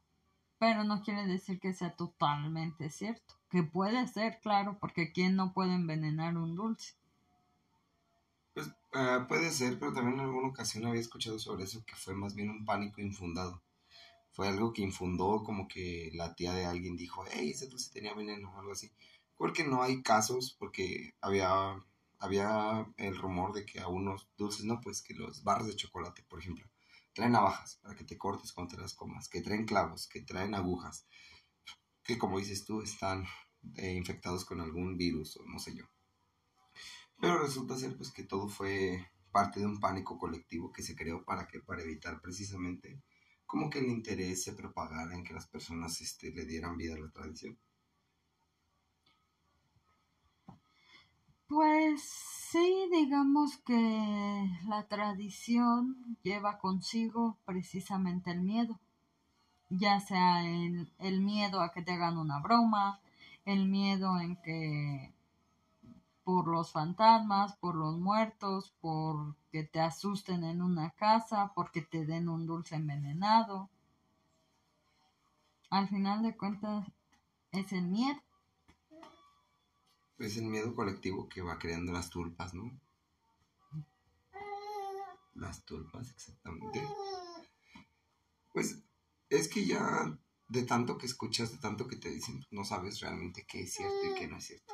Pero 0.59 0.83
no 0.83 1.01
quiere 1.03 1.25
decir 1.25 1.59
que 1.59 1.73
sea 1.73 1.95
totalmente 1.95 2.89
cierto. 2.89 3.35
Que 3.49 3.63
puede 3.63 4.07
ser, 4.07 4.39
claro, 4.41 4.77
porque 4.79 5.11
¿quién 5.11 5.35
no 5.35 5.53
puede 5.53 5.73
envenenar 5.73 6.35
un 6.37 6.55
dulce? 6.55 6.95
Pues 8.53 8.71
ah, 8.93 9.25
puede 9.27 9.51
ser, 9.51 9.77
pero 9.77 9.93
también 9.93 10.15
en 10.15 10.25
alguna 10.25 10.47
ocasión 10.47 10.85
había 10.85 10.99
escuchado 10.99 11.37
sobre 11.37 11.65
eso, 11.65 11.85
que 11.85 11.95
fue 11.95 12.15
más 12.15 12.33
bien 12.33 12.49
un 12.49 12.65
pánico 12.65 13.01
infundado. 13.01 13.61
Fue 14.31 14.47
algo 14.47 14.73
que 14.73 14.81
infundó 14.81 15.43
como 15.43 15.67
que 15.67 16.11
la 16.13 16.35
tía 16.35 16.53
de 16.53 16.65
alguien 16.65 16.97
dijo, 16.97 17.23
hey, 17.31 17.51
ese 17.51 17.67
dulce 17.67 17.91
tenía 17.91 18.13
veneno 18.13 18.51
o 18.51 18.59
algo 18.59 18.71
así. 18.71 18.91
Porque 19.35 19.63
no 19.63 19.83
hay 19.83 20.01
casos, 20.01 20.55
porque 20.57 21.13
había, 21.21 21.83
había 22.19 22.87
el 22.97 23.15
rumor 23.15 23.53
de 23.53 23.65
que 23.65 23.79
a 23.79 23.87
unos 23.87 24.27
dulces, 24.37 24.65
no, 24.65 24.81
pues 24.81 25.01
que 25.01 25.13
los 25.13 25.43
barras 25.43 25.67
de 25.67 25.75
chocolate, 25.75 26.23
por 26.27 26.39
ejemplo, 26.39 26.65
traen 27.17 27.31
navajas 27.31 27.79
para 27.81 27.95
que 27.95 28.03
te 28.03 28.15
cortes 28.15 28.53
te 28.53 28.77
las 28.77 28.93
comas, 28.93 29.27
que 29.27 29.41
traen 29.41 29.65
clavos, 29.65 30.07
que 30.07 30.21
traen 30.21 30.53
agujas, 30.53 31.07
que 32.03 32.19
como 32.19 32.37
dices 32.37 32.63
tú, 32.63 32.83
están 32.83 33.25
eh, 33.75 33.93
infectados 33.93 34.45
con 34.45 34.61
algún 34.61 34.97
virus 34.97 35.35
o 35.37 35.43
no 35.47 35.57
sé 35.57 35.75
yo. 35.75 35.85
Pero 37.19 37.39
resulta 37.39 37.75
ser 37.75 37.97
pues 37.97 38.11
que 38.11 38.23
todo 38.23 38.47
fue 38.47 39.03
parte 39.31 39.59
de 39.59 39.65
un 39.65 39.79
pánico 39.79 40.19
colectivo 40.19 40.71
que 40.71 40.83
se 40.83 40.95
creó 40.95 41.25
para 41.25 41.47
que 41.47 41.59
para 41.59 41.81
evitar 41.81 42.21
precisamente 42.21 43.01
como 43.47 43.71
que 43.71 43.79
el 43.79 43.87
interés 43.87 44.43
se 44.43 44.53
propagara 44.53 45.15
en 45.15 45.23
que 45.23 45.33
las 45.33 45.47
personas 45.47 45.99
este, 46.01 46.31
le 46.31 46.45
dieran 46.45 46.77
vida 46.77 46.93
a 46.93 46.99
la 46.99 47.09
tradición. 47.09 47.57
Pues 51.47 52.36
sí, 52.51 52.89
digamos 52.91 53.57
que 53.57 54.49
la 54.67 54.83
tradición 54.87 56.17
lleva 56.23 56.59
consigo 56.59 57.37
precisamente 57.45 58.31
el 58.31 58.41
miedo, 58.41 58.79
ya 59.69 59.99
sea 59.99 60.43
el, 60.45 60.91
el 60.99 61.21
miedo 61.21 61.61
a 61.61 61.71
que 61.71 61.81
te 61.81 61.93
hagan 61.93 62.17
una 62.17 62.39
broma, 62.39 63.01
el 63.45 63.67
miedo 63.67 64.19
en 64.19 64.37
que 64.37 65.13
por 66.23 66.47
los 66.47 66.71
fantasmas, 66.71 67.55
por 67.57 67.75
los 67.75 67.97
muertos, 67.97 68.73
por 68.81 69.35
que 69.51 69.63
te 69.63 69.79
asusten 69.81 70.43
en 70.43 70.61
una 70.61 70.91
casa, 70.91 71.51
porque 71.55 71.81
te 71.81 72.05
den 72.05 72.29
un 72.29 72.45
dulce 72.45 72.75
envenenado. 72.75 73.69
Al 75.69 75.87
final 75.89 76.23
de 76.23 76.35
cuentas 76.35 76.85
es 77.51 77.71
el 77.73 77.87
miedo 77.87 78.21
es 80.19 80.37
el 80.37 80.45
miedo 80.45 80.73
colectivo 80.75 81.29
que 81.29 81.41
va 81.41 81.59
creando 81.59 81.91
las 81.91 82.09
tulpas, 82.09 82.53
¿no? 82.53 82.71
Las 85.35 85.63
tulpas, 85.65 86.09
exactamente. 86.09 86.83
Pues 88.53 88.79
es 89.29 89.47
que 89.47 89.65
ya 89.65 90.17
de 90.49 90.63
tanto 90.63 90.97
que 90.97 91.05
escuchas, 91.05 91.51
de 91.51 91.57
tanto 91.57 91.87
que 91.87 91.97
te 91.97 92.09
dicen, 92.09 92.45
no 92.51 92.63
sabes 92.63 92.99
realmente 93.01 93.45
qué 93.47 93.61
es 93.61 93.73
cierto 93.73 94.05
y 94.05 94.15
qué 94.15 94.27
no 94.27 94.37
es 94.37 94.45
cierto. 94.45 94.73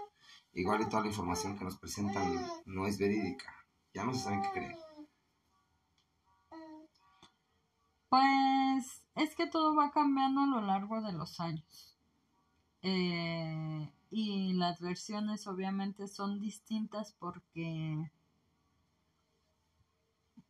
Igual 0.53 0.81
y 0.81 0.85
toda 0.85 1.01
la 1.01 1.09
información 1.09 1.57
que 1.57 1.65
nos 1.65 1.77
presentan 1.77 2.47
no 2.65 2.87
es 2.87 2.97
verídica. 2.97 3.53
Ya 3.93 4.03
no 4.03 4.13
se 4.13 4.21
saben 4.21 4.41
qué 4.43 4.49
creer. 4.51 4.77
Pues 8.07 9.03
es 9.15 9.35
que 9.35 9.47
todo 9.47 9.75
va 9.75 9.91
cambiando 9.91 10.41
a 10.41 10.47
lo 10.47 10.61
largo 10.61 11.01
de 11.01 11.13
los 11.13 11.39
años. 11.39 11.97
Eh, 12.83 13.89
y 14.15 14.53
las 14.53 14.79
versiones 14.79 15.47
obviamente 15.47 16.07
son 16.07 16.39
distintas 16.39 17.15
porque 17.17 18.11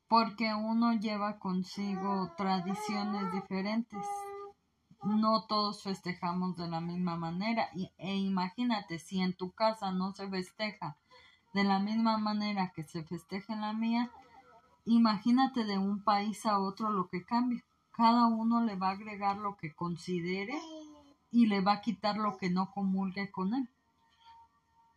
porque 0.10 0.54
uno 0.54 0.93
lleva 0.93 1.39
consigo 1.39 2.30
tradiciones 2.38 3.32
diferentes. 3.32 4.06
No 5.02 5.45
todos 5.47 5.82
festejamos 5.82 6.58
de 6.58 6.67
la 6.67 6.82
misma 6.82 7.15
manera. 7.15 7.69
e 7.97 8.15
imagínate, 8.17 8.99
si 8.99 9.21
en 9.21 9.34
tu 9.34 9.52
casa 9.52 9.91
no 9.91 10.12
se 10.12 10.30
festeja 10.30 10.97
de 11.54 11.63
la 11.63 11.80
misma 11.80 12.17
manera 12.17 12.73
que 12.76 12.84
se 12.84 13.04
festeja 13.04 13.54
en 13.54 13.62
la 13.62 13.73
mía, 13.73 14.12
imagínate 14.86 15.63
de 15.63 15.78
un 15.78 16.04
país 16.04 16.45
a 16.45 16.60
otro 16.60 16.91
lo 16.91 17.08
que 17.08 17.23
cambia. 17.23 17.63
Cada 17.91 18.28
uno 18.28 18.62
le 18.62 18.76
va 18.76 18.89
a 18.89 18.93
agregar 18.93 19.38
lo 19.38 19.56
que 19.56 19.73
considere 19.73 20.54
y 21.34 21.48
le 21.48 21.62
va 21.62 21.74
a 21.74 21.82
quitar 21.82 22.15
lo 22.15 22.38
que 22.38 22.52
no 22.52 22.72
comulgue 22.72 23.32
con 23.32 23.56
él. 23.56 23.67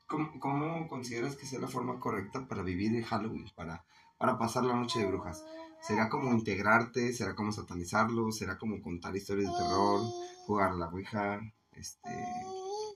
¿Cómo, 0.07 0.87
consideras 0.87 1.35
que 1.35 1.47
sea 1.47 1.59
la 1.59 1.67
forma 1.67 1.99
correcta 1.99 2.47
para 2.47 2.63
vivir 2.63 2.95
el 2.95 3.05
Halloween, 3.05 3.51
para, 3.57 3.85
para 4.19 4.39
pasar 4.39 4.65
la 4.65 4.77
noche 4.77 5.01
de 5.01 5.07
brujas? 5.07 5.45
¿Será 5.81 6.09
como 6.09 6.31
integrarte? 6.33 7.13
¿Será 7.13 7.35
como 7.35 7.53
satanizarlo? 7.53 8.31
¿Será 8.31 8.59
como 8.59 8.81
contar 8.83 9.17
historias 9.17 9.51
de 9.51 9.59
terror? 9.59 10.03
¿Jugar 10.47 10.73
a 10.73 10.75
la 10.75 10.89
Ouija? 10.89 11.41
Este, 11.73 12.11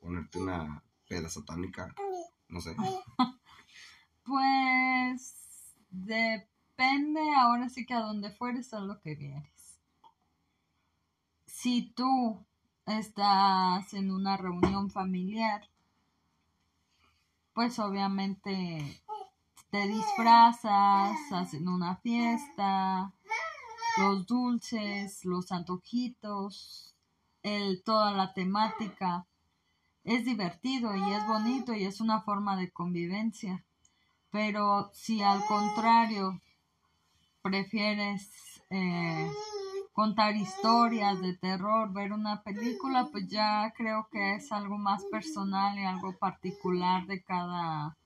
¿Ponerte 0.02 0.38
una 0.38 0.84
peda 1.08 1.30
satánica? 1.30 1.92
No 2.48 2.60
sé. 2.60 2.76
pues 4.24 5.74
depende 5.88 7.20
ahora 7.36 7.70
sí 7.70 7.86
que 7.86 7.94
a 7.94 8.00
donde 8.00 8.30
fueres 8.30 8.72
a 8.74 8.80
lo 8.80 9.00
que 9.00 9.14
vienes. 9.14 9.80
Si 11.46 11.92
tú 11.92 12.46
estás 12.98 13.94
en 13.94 14.10
una 14.10 14.36
reunión 14.36 14.90
familiar, 14.90 15.68
pues 17.54 17.78
obviamente 17.78 19.02
te 19.70 19.86
disfrazas, 19.86 21.16
hacen 21.32 21.68
una 21.68 21.96
fiesta, 21.96 23.12
los 23.98 24.26
dulces, 24.26 25.24
los 25.24 25.52
antojitos, 25.52 26.94
toda 27.84 28.12
la 28.12 28.32
temática. 28.34 29.26
Es 30.04 30.24
divertido 30.24 30.94
y 30.96 31.12
es 31.12 31.26
bonito 31.26 31.74
y 31.74 31.84
es 31.84 32.00
una 32.00 32.22
forma 32.22 32.56
de 32.56 32.70
convivencia. 32.70 33.64
Pero 34.30 34.90
si 34.94 35.22
al 35.22 35.44
contrario 35.46 36.40
prefieres 37.42 38.62
eh, 38.70 39.30
contar 39.92 40.36
historias 40.36 41.20
de 41.20 41.36
terror, 41.36 41.92
ver 41.92 42.12
una 42.12 42.42
película, 42.42 43.08
pues 43.10 43.28
ya 43.28 43.72
creo 43.76 44.08
que 44.10 44.34
es 44.34 44.52
algo 44.52 44.78
más 44.78 45.04
personal 45.10 45.78
y 45.78 45.84
algo 45.84 46.16
particular 46.18 47.06
de 47.06 47.22
cada 47.22 47.96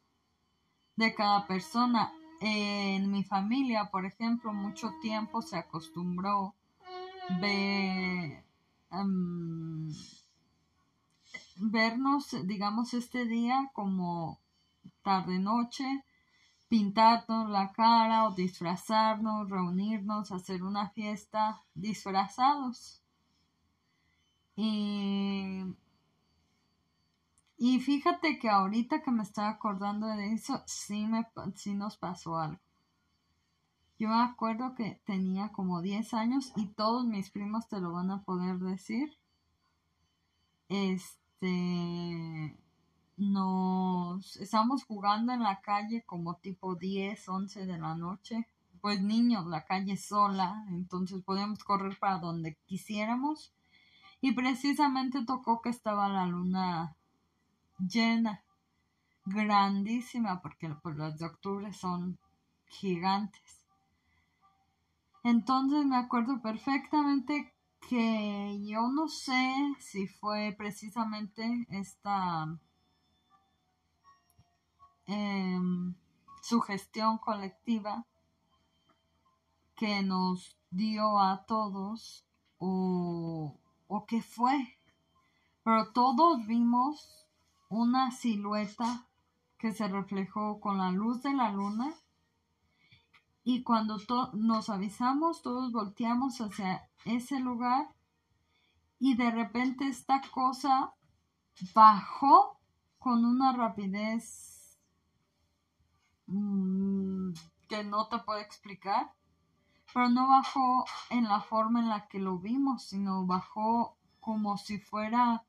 de 0.96 1.14
cada 1.14 1.46
persona. 1.46 2.12
En 2.40 3.10
mi 3.10 3.24
familia, 3.24 3.90
por 3.90 4.04
ejemplo, 4.04 4.52
mucho 4.52 4.92
tiempo 5.00 5.42
se 5.42 5.56
acostumbró 5.56 6.54
ver 7.40 8.44
em, 8.90 9.88
vernos, 11.56 12.36
digamos, 12.46 12.94
este 12.94 13.24
día 13.24 13.70
como 13.72 14.40
tarde 15.02 15.38
noche 15.38 16.04
pintarnos 16.68 17.50
la 17.50 17.72
cara 17.72 18.26
o 18.26 18.34
disfrazarnos, 18.34 19.48
reunirnos, 19.48 20.32
hacer 20.32 20.62
una 20.62 20.90
fiesta 20.90 21.62
disfrazados. 21.74 23.02
Y, 24.56 25.64
y 27.58 27.80
fíjate 27.80 28.38
que 28.38 28.48
ahorita 28.48 29.02
que 29.02 29.10
me 29.10 29.22
estaba 29.22 29.48
acordando 29.50 30.06
de 30.06 30.32
eso, 30.32 30.62
sí, 30.66 31.06
me, 31.06 31.26
sí 31.54 31.74
nos 31.74 31.96
pasó 31.96 32.38
algo. 32.38 32.60
Yo 33.98 34.08
me 34.08 34.22
acuerdo 34.22 34.74
que 34.74 35.00
tenía 35.04 35.50
como 35.52 35.80
10 35.80 36.14
años 36.14 36.52
y 36.56 36.66
todos 36.66 37.06
mis 37.06 37.30
primos 37.30 37.68
te 37.68 37.80
lo 37.80 37.92
van 37.92 38.10
a 38.10 38.24
poder 38.24 38.58
decir. 38.58 39.16
Este 40.68 42.63
nos 43.16 44.36
estábamos 44.36 44.84
jugando 44.84 45.32
en 45.32 45.42
la 45.42 45.60
calle 45.60 46.02
como 46.04 46.36
tipo 46.36 46.74
10, 46.74 47.28
11 47.28 47.66
de 47.66 47.78
la 47.78 47.94
noche. 47.94 48.48
Pues 48.80 49.00
niños, 49.00 49.46
la 49.46 49.64
calle 49.64 49.96
sola, 49.96 50.64
entonces 50.68 51.22
podíamos 51.22 51.64
correr 51.64 51.98
para 51.98 52.18
donde 52.18 52.56
quisiéramos. 52.66 53.52
Y 54.20 54.32
precisamente 54.32 55.24
tocó 55.24 55.62
que 55.62 55.70
estaba 55.70 56.08
la 56.08 56.26
luna 56.26 56.96
llena, 57.78 58.42
grandísima, 59.24 60.40
porque 60.42 60.68
pues, 60.82 60.96
las 60.96 61.18
de 61.18 61.26
octubre 61.26 61.72
son 61.72 62.18
gigantes. 62.66 63.64
Entonces 65.22 65.86
me 65.86 65.96
acuerdo 65.96 66.42
perfectamente 66.42 67.54
que 67.88 68.60
yo 68.66 68.88
no 68.88 69.08
sé 69.08 69.54
si 69.78 70.06
fue 70.06 70.54
precisamente 70.56 71.66
esta 71.70 72.46
eh, 75.06 75.58
sugestión 76.42 77.18
colectiva 77.18 78.06
que 79.76 80.02
nos 80.02 80.56
dio 80.70 81.18
a 81.18 81.44
todos 81.46 82.24
o, 82.58 83.58
o 83.88 84.06
qué 84.06 84.22
fue. 84.22 84.78
Pero 85.62 85.92
todos 85.92 86.46
vimos 86.46 87.26
una 87.68 88.10
silueta 88.10 89.06
que 89.58 89.72
se 89.72 89.88
reflejó 89.88 90.60
con 90.60 90.78
la 90.78 90.90
luz 90.90 91.22
de 91.22 91.32
la 91.32 91.50
luna. 91.50 91.94
Y 93.42 93.62
cuando 93.62 93.98
nos 94.34 94.70
avisamos, 94.70 95.42
todos 95.42 95.72
volteamos 95.72 96.40
hacia 96.40 96.88
ese 97.04 97.40
lugar 97.40 97.88
y 98.98 99.16
de 99.16 99.30
repente 99.30 99.86
esta 99.86 100.22
cosa 100.30 100.94
bajó 101.74 102.58
con 102.98 103.24
una 103.24 103.52
rapidez 103.52 104.53
mm, 106.26 107.32
que 107.68 107.84
no 107.84 108.08
te 108.08 108.18
puedo 108.18 108.40
explicar, 108.40 109.12
pero 109.92 110.08
no 110.08 110.28
bajó 110.28 110.84
en 111.10 111.24
la 111.24 111.40
forma 111.40 111.80
en 111.80 111.88
la 111.88 112.08
que 112.08 112.18
lo 112.18 112.38
vimos, 112.38 112.84
sino 112.84 113.26
bajó 113.26 113.96
como 114.20 114.56
si 114.56 114.78
fuera 114.78 115.44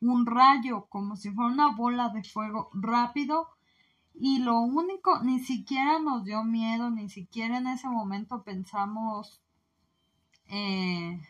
un 0.00 0.26
rayo, 0.26 0.86
como 0.88 1.16
si 1.16 1.30
fuera 1.30 1.52
una 1.52 1.74
bola 1.74 2.10
de 2.10 2.22
fuego 2.22 2.70
rápido. 2.72 3.48
Y 4.14 4.40
lo 4.40 4.60
único, 4.60 5.22
ni 5.22 5.38
siquiera 5.38 5.98
nos 6.00 6.24
dio 6.24 6.42
miedo, 6.42 6.90
ni 6.90 7.08
siquiera 7.08 7.58
en 7.58 7.68
ese 7.68 7.88
momento 7.88 8.42
pensamos, 8.42 9.40
eh, 10.46 11.20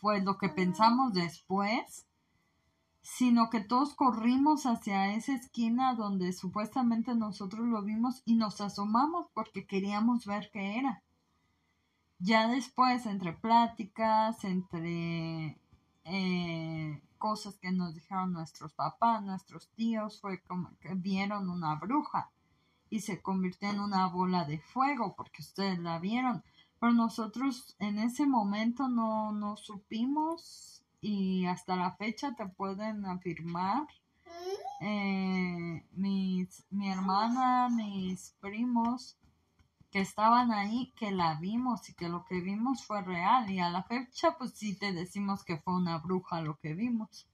pues 0.00 0.22
lo 0.24 0.38
que 0.38 0.48
pensamos 0.48 1.12
después, 1.12 2.06
sino 3.02 3.50
que 3.50 3.60
todos 3.60 3.94
corrimos 3.94 4.64
hacia 4.64 5.12
esa 5.14 5.34
esquina 5.34 5.94
donde 5.94 6.32
supuestamente 6.32 7.14
nosotros 7.16 7.66
lo 7.66 7.82
vimos 7.82 8.22
y 8.24 8.36
nos 8.36 8.60
asomamos 8.60 9.26
porque 9.34 9.66
queríamos 9.66 10.24
ver 10.24 10.50
qué 10.52 10.78
era. 10.78 11.02
Ya 12.20 12.46
después, 12.46 13.04
entre 13.06 13.32
pláticas, 13.32 14.44
entre 14.44 15.58
eh, 16.04 17.02
cosas 17.18 17.58
que 17.58 17.72
nos 17.72 17.94
dijeron 17.94 18.32
nuestros 18.32 18.72
papás, 18.72 19.22
nuestros 19.24 19.68
tíos, 19.70 20.20
fue 20.20 20.40
como 20.40 20.70
que 20.78 20.94
vieron 20.94 21.50
una 21.50 21.74
bruja 21.74 22.30
y 22.88 23.00
se 23.00 23.20
convirtió 23.20 23.70
en 23.70 23.80
una 23.80 24.06
bola 24.06 24.44
de 24.44 24.60
fuego 24.60 25.14
porque 25.16 25.42
ustedes 25.42 25.80
la 25.80 25.98
vieron. 25.98 26.44
Pero 26.78 26.92
nosotros 26.92 27.74
en 27.80 27.98
ese 27.98 28.26
momento 28.26 28.88
no, 28.88 29.32
no 29.32 29.56
supimos 29.56 30.81
y 31.02 31.46
hasta 31.46 31.74
la 31.74 31.96
fecha 31.96 32.34
te 32.36 32.46
pueden 32.46 33.04
afirmar 33.04 33.88
eh, 34.80 35.84
mis, 35.92 36.64
mi 36.70 36.90
hermana, 36.90 37.68
mis 37.68 38.36
primos 38.40 39.18
que 39.90 40.00
estaban 40.00 40.52
ahí, 40.52 40.92
que 40.96 41.10
la 41.10 41.34
vimos 41.34 41.90
y 41.90 41.94
que 41.94 42.08
lo 42.08 42.24
que 42.24 42.40
vimos 42.40 42.86
fue 42.86 43.02
real 43.02 43.50
y 43.50 43.58
a 43.58 43.68
la 43.68 43.82
fecha 43.82 44.38
pues 44.38 44.52
sí 44.52 44.78
te 44.78 44.92
decimos 44.92 45.44
que 45.44 45.58
fue 45.58 45.74
una 45.74 45.98
bruja 45.98 46.40
lo 46.40 46.56
que 46.58 46.72
vimos, 46.72 47.26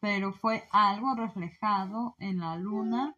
pero 0.00 0.32
fue 0.32 0.66
algo 0.72 1.14
reflejado 1.14 2.16
en 2.18 2.40
la 2.40 2.56
luna 2.56 3.14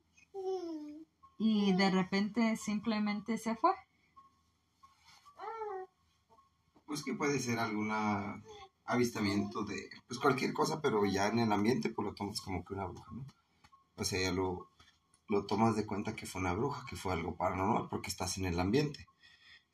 y 1.38 1.72
de 1.75 1.90
repente 1.90 2.57
simplemente 2.57 3.38
se 3.38 3.55
fue. 3.55 3.72
Pues 6.85 7.05
que 7.05 7.14
puede 7.14 7.38
ser 7.38 7.59
alguna 7.59 8.42
avistamiento 8.92 9.64
de 9.64 9.88
pues 10.07 10.20
cualquier 10.20 10.52
cosa, 10.52 10.81
pero 10.81 11.05
ya 11.05 11.28
en 11.28 11.40
el 11.40 11.52
ambiente 11.52 11.90
pues 11.90 12.07
lo 12.07 12.14
tomas 12.14 12.40
como 12.40 12.64
que 12.64 12.74
una 12.74 12.87
bruja, 12.87 13.12
¿no? 13.12 13.26
O 13.96 14.05
sea, 14.05 14.20
ya 14.20 14.33
lo, 14.33 14.70
lo 15.28 15.46
tomas 15.46 15.76
de 15.76 15.87
cuenta 15.87 16.16
que 16.16 16.26
fue 16.26 16.40
una 16.40 16.55
bruja, 16.55 16.85
que 16.88 16.96
fue 16.96 17.12
algo 17.12 17.37
paranormal, 17.37 17.88
porque 17.88 18.11
estás 18.11 18.38
en 18.38 18.46
el 18.46 18.59
ambiente. 18.59 19.07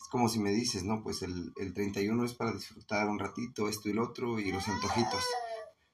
Es 0.00 0.08
como 0.08 0.28
si 0.28 0.38
me 0.38 0.50
dices, 0.50 0.84
¿no? 0.84 1.02
Pues 1.02 1.22
el, 1.22 1.52
el 1.56 1.74
31 1.74 2.24
es 2.24 2.34
para 2.34 2.52
disfrutar 2.52 3.08
un 3.08 3.18
ratito, 3.18 3.68
esto 3.68 3.88
y 3.88 3.92
lo 3.92 4.04
otro, 4.04 4.38
y 4.38 4.52
los 4.52 4.68
antojitos. 4.68 5.24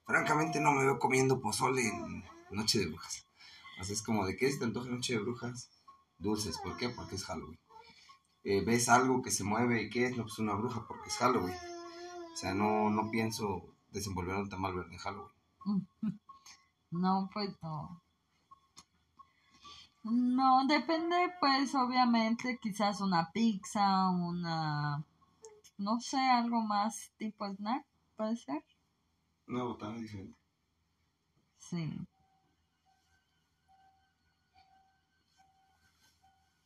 Francamente 0.07 0.61
no 0.61 0.73
me 0.73 0.85
veo 0.85 0.99
comiendo 0.99 1.41
pozole 1.41 1.87
en 1.89 2.25
Noche 2.51 2.79
de 2.79 2.87
Brujas. 2.87 3.27
O 3.81 3.83
es 3.83 4.03
como, 4.03 4.27
¿de 4.27 4.37
qué 4.37 4.47
es 4.47 4.59
te 4.59 4.67
Noche 4.67 5.15
de 5.15 5.21
Brujas? 5.21 5.71
Dulces, 6.19 6.59
¿por 6.59 6.77
qué? 6.77 6.91
Porque 6.91 7.17
es 7.17 7.25
Halloween. 7.25 7.59
Eh, 8.45 8.63
ves 8.65 8.89
algo 8.91 9.23
que 9.23 9.31
se 9.31 9.43
mueve 9.43 9.83
y 9.83 9.91
qué 9.91 10.07
es, 10.07 10.17
no, 10.17 10.25
pues 10.25 10.39
una 10.39 10.55
bruja 10.55 10.87
porque 10.87 11.09
es 11.09 11.17
Halloween. 11.17 11.57
O 12.35 12.37
sea, 12.37 12.53
no, 12.53 12.91
no 12.91 13.13
pienso 13.13 13.63
desenvolver 13.93 14.35
un 14.35 14.49
tamal 14.49 14.75
verde 14.75 14.93
en 14.93 14.99
Halloween. 14.99 15.33
No, 16.91 17.29
pues 17.33 17.51
no. 17.61 18.01
No, 20.05 20.65
depende, 20.69 21.17
pues 21.41 21.75
obviamente, 21.75 22.57
quizás 22.63 23.01
una 23.01 23.33
pizza, 23.33 24.11
una, 24.11 25.05
no 25.79 25.99
sé, 25.99 26.19
algo 26.19 26.61
más 26.61 27.11
tipo 27.17 27.47
snack, 27.47 27.85
puede 28.17 28.37
ser. 28.37 28.63
Una 29.49 29.65
botana 29.65 29.97
diferente. 29.97 30.39
Sí. 31.59 32.07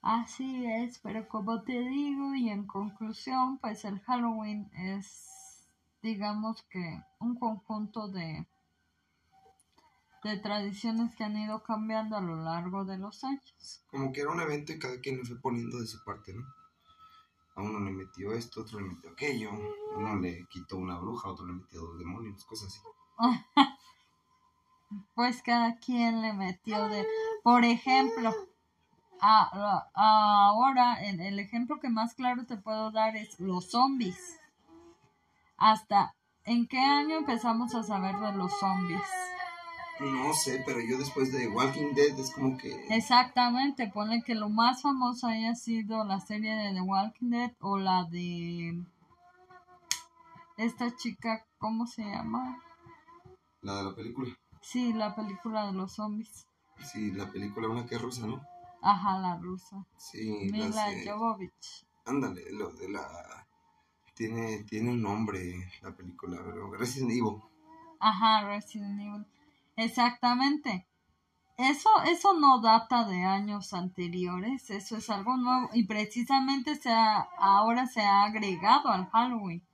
Así 0.03 0.67
es, 0.67 0.99
pero 0.99 1.27
como 1.29 1.63
te 1.63 1.81
digo 1.81 2.35
y 2.35 2.51
en 2.51 2.67
conclusión, 2.67 3.59
pues 3.59 3.85
el 3.85 4.01
Halloween 4.01 4.71
es 4.75 5.48
digamos 6.03 6.63
que 6.71 7.03
un 7.19 7.37
conjunto 7.39 8.09
de, 8.09 8.47
de 10.25 10.37
tradiciones 10.39 11.15
que 11.17 11.25
han 11.25 11.37
ido 11.37 11.63
cambiando 11.63 12.17
a 12.17 12.21
lo 12.21 12.37
largo 12.37 12.85
de 12.85 12.99
los 12.99 13.25
años. 13.25 13.83
Como 13.91 14.13
que 14.13 14.21
era 14.21 14.31
un 14.31 14.41
evento 14.41 14.73
y 14.73 14.79
cada 14.79 15.01
quien 15.01 15.19
le 15.19 15.25
fue 15.25 15.41
poniendo 15.41 15.81
de 15.81 15.87
su 15.87 16.03
parte, 16.05 16.33
¿no? 16.33 16.45
A 17.57 17.63
uno 17.63 17.81
le 17.81 17.91
metió 17.91 18.33
esto, 18.33 18.61
otro 18.61 18.79
le 18.79 18.89
metió 18.89 19.11
aquello, 19.11 19.51
uno 19.97 20.17
le 20.17 20.47
quitó 20.47 20.77
una 20.77 20.97
bruja, 20.99 21.29
otro 21.29 21.45
le 21.45 21.55
metió 21.55 21.81
dos 21.81 21.99
demonios, 21.99 22.45
cosas 22.45 22.69
así. 22.69 22.81
pues 25.15 25.43
cada 25.43 25.77
quien 25.79 26.23
le 26.23 26.33
metió 26.33 26.89
de... 26.89 27.05
Por 27.43 27.65
ejemplo, 27.65 28.33
ahora 29.21 31.03
el, 31.03 31.21
el 31.21 31.41
ejemplo 31.41 31.81
que 31.81 31.89
más 31.89 32.15
claro 32.15 32.47
te 32.47 32.59
puedo 32.59 32.93
dar 32.93 33.17
es 33.17 33.41
los 33.41 33.73
zombies 33.73 34.39
hasta 35.59 36.15
¿en 36.45 36.67
qué 36.67 36.79
año 36.79 37.19
empezamos 37.19 37.75
a 37.75 37.83
saber 37.83 38.17
de 38.19 38.33
los 38.33 38.51
zombies? 38.59 39.03
No 40.01 40.33
sé, 40.33 40.63
pero 40.65 40.79
yo 40.81 40.97
después 40.97 41.33
de 41.33 41.49
Walking 41.49 41.93
Dead 41.95 42.19
es 42.19 42.33
como 42.33 42.57
que... 42.57 42.87
Exactamente, 42.89 43.91
pone 43.93 44.23
que 44.23 44.37
lo 44.37 44.49
más 44.49 44.81
famoso 44.81 45.27
haya 45.27 45.57
sido 45.57 46.05
la 46.05 46.21
serie 46.21 46.55
de 46.55 46.73
The 46.73 46.81
Walking 46.81 47.31
Dead 47.31 47.53
o 47.59 47.79
la 47.79 48.05
de 48.05 48.81
esta 50.57 50.95
chica, 50.97 51.45
¿cómo 51.59 51.87
se 51.87 52.03
llama? 52.03 52.63
La 53.61 53.79
de 53.79 53.85
la 53.85 53.95
película. 53.95 54.37
Sí, 54.61 54.93
la 54.93 55.17
película 55.17 55.67
de 55.67 55.73
los 55.73 55.95
zombies. 55.95 56.47
Sí, 56.93 57.11
la 57.11 57.31
película 57.31 57.69
una 57.69 57.85
que 57.85 57.97
es 57.97 58.03
rusa, 58.03 58.27
¿no? 58.27 58.41
Ajá, 58.83 59.19
la 59.19 59.37
rusa. 59.37 59.85
Sí, 59.97 60.49
Mila 60.53 60.87
Jovovich. 61.05 61.87
Ándale, 62.05 62.53
lo 62.53 62.71
de 62.71 62.89
la 62.89 63.48
tiene, 64.19 64.65
tiene 64.65 64.91
un 64.91 65.01
nombre 65.01 65.71
la 65.81 65.95
película, 65.95 66.43
pero 66.45 66.73
Resident 66.73 67.13
Evil. 67.13 67.41
Ajá, 68.01 68.49
Resident 68.49 69.01
Evil. 69.01 69.25
Exactamente. 69.77 70.89
Eso, 71.57 71.89
eso 72.07 72.35
no 72.35 72.61
data 72.61 73.05
de 73.05 73.23
años 73.23 73.73
anteriores, 73.73 74.71
eso 74.71 74.97
es 74.97 75.09
algo 75.11 75.37
nuevo 75.37 75.71
y 75.73 75.87
precisamente 75.87 76.77
se 76.77 76.91
ahora 76.91 77.87
se 77.87 78.01
ha 78.01 78.25
agregado 78.25 78.91
al 78.91 79.09
Halloween. 79.11 79.65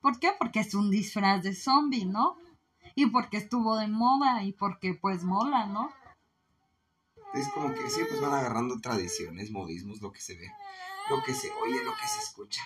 ¿Por 0.00 0.18
qué? 0.20 0.32
Porque 0.38 0.60
es 0.60 0.74
un 0.74 0.90
disfraz 0.90 1.42
de 1.42 1.54
zombie, 1.54 2.06
¿no? 2.06 2.36
Y 2.94 3.06
porque 3.06 3.36
estuvo 3.36 3.76
de 3.76 3.88
moda 3.88 4.42
y 4.42 4.52
porque 4.52 4.94
pues 4.94 5.22
mola, 5.22 5.66
¿no? 5.66 5.90
Es 7.34 7.48
como 7.48 7.72
que 7.74 7.90
sí, 7.90 8.00
pues 8.08 8.20
van 8.20 8.32
agarrando 8.32 8.80
tradiciones, 8.80 9.50
modismos, 9.50 10.00
lo 10.00 10.12
que 10.12 10.20
se 10.20 10.36
ve, 10.36 10.50
lo 11.10 11.22
que 11.22 11.34
se 11.34 11.50
oye, 11.50 11.84
lo 11.84 11.92
que 11.92 12.08
se 12.08 12.20
escucha. 12.20 12.62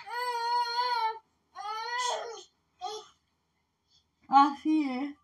Así 4.31 4.89
es. 4.89 5.15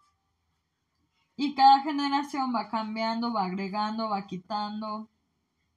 Y 1.37 1.55
cada 1.55 1.81
generación 1.81 2.53
va 2.53 2.69
cambiando, 2.69 3.31
va 3.31 3.45
agregando, 3.45 4.09
va 4.09 4.27
quitando, 4.27 5.07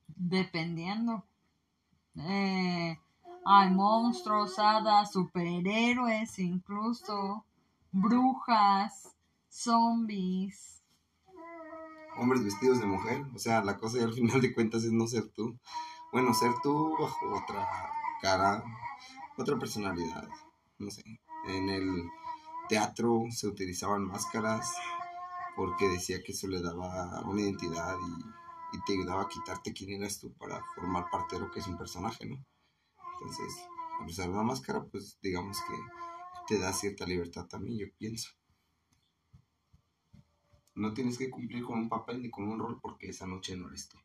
dependiendo. 0.08 1.24
Eh, 2.16 2.98
hay 3.44 3.70
monstruos, 3.70 4.58
hadas, 4.58 5.12
superhéroes, 5.12 6.38
incluso 6.40 7.44
brujas, 7.92 9.14
zombies. 9.48 10.82
Hombres 12.16 12.42
vestidos 12.42 12.80
de 12.80 12.86
mujer. 12.86 13.24
O 13.32 13.38
sea, 13.38 13.62
la 13.62 13.76
cosa 13.76 13.98
y 13.98 14.02
al 14.02 14.12
final 14.12 14.40
de 14.40 14.52
cuentas 14.52 14.82
es 14.82 14.90
no 14.90 15.06
ser 15.06 15.28
tú. 15.28 15.56
Bueno, 16.10 16.34
ser 16.34 16.52
tú 16.64 16.96
bajo 16.98 17.34
otra 17.36 17.68
cara, 18.20 18.64
otra 19.36 19.56
personalidad. 19.56 20.28
No 20.78 20.90
sé. 20.90 21.04
En 21.46 21.68
el 21.68 22.10
teatro 22.70 23.24
se 23.32 23.48
utilizaban 23.48 24.06
máscaras 24.06 24.72
porque 25.56 25.88
decía 25.88 26.22
que 26.22 26.30
eso 26.30 26.46
le 26.46 26.62
daba 26.62 27.20
una 27.22 27.42
identidad 27.42 27.96
y, 28.72 28.80
te 28.86 28.92
ayudaba 28.92 29.22
a 29.22 29.28
quitarte 29.28 29.72
quién 29.72 30.00
eras 30.00 30.20
tú 30.20 30.32
para 30.34 30.64
formar 30.76 31.10
parte 31.10 31.34
de 31.34 31.42
lo 31.42 31.50
que 31.50 31.58
es 31.58 31.66
un 31.66 31.76
personaje, 31.76 32.24
¿no? 32.24 32.36
Entonces, 33.14 33.66
al 34.00 34.06
usar 34.06 34.30
una 34.30 34.44
máscara, 34.44 34.84
pues 34.84 35.18
digamos 35.20 35.58
que 35.66 35.74
te 36.46 36.60
da 36.60 36.72
cierta 36.72 37.04
libertad 37.04 37.46
también, 37.46 37.76
yo 37.76 37.86
pienso. 37.98 38.30
No 40.76 40.94
tienes 40.94 41.18
que 41.18 41.28
cumplir 41.28 41.64
con 41.64 41.80
un 41.80 41.88
papel 41.88 42.22
ni 42.22 42.30
con 42.30 42.46
un 42.46 42.60
rol 42.60 42.78
porque 42.80 43.08
esa 43.08 43.26
noche 43.26 43.56
no 43.56 43.66
eres 43.66 43.88
tú. 43.88 43.98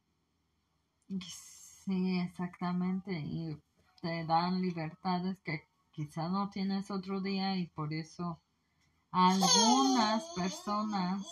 Sí, 1.86 2.19
exactamente. 2.19 3.12
Y 3.13 3.62
te 4.01 4.25
dan 4.25 4.63
libertades 4.63 5.38
que 5.43 5.67
quizás 5.91 6.32
no 6.32 6.49
tienes 6.49 6.89
otro 6.89 7.21
día 7.21 7.56
y 7.56 7.67
por 7.67 7.93
eso 7.93 8.41
algunas 9.17 10.23
personas 10.36 11.25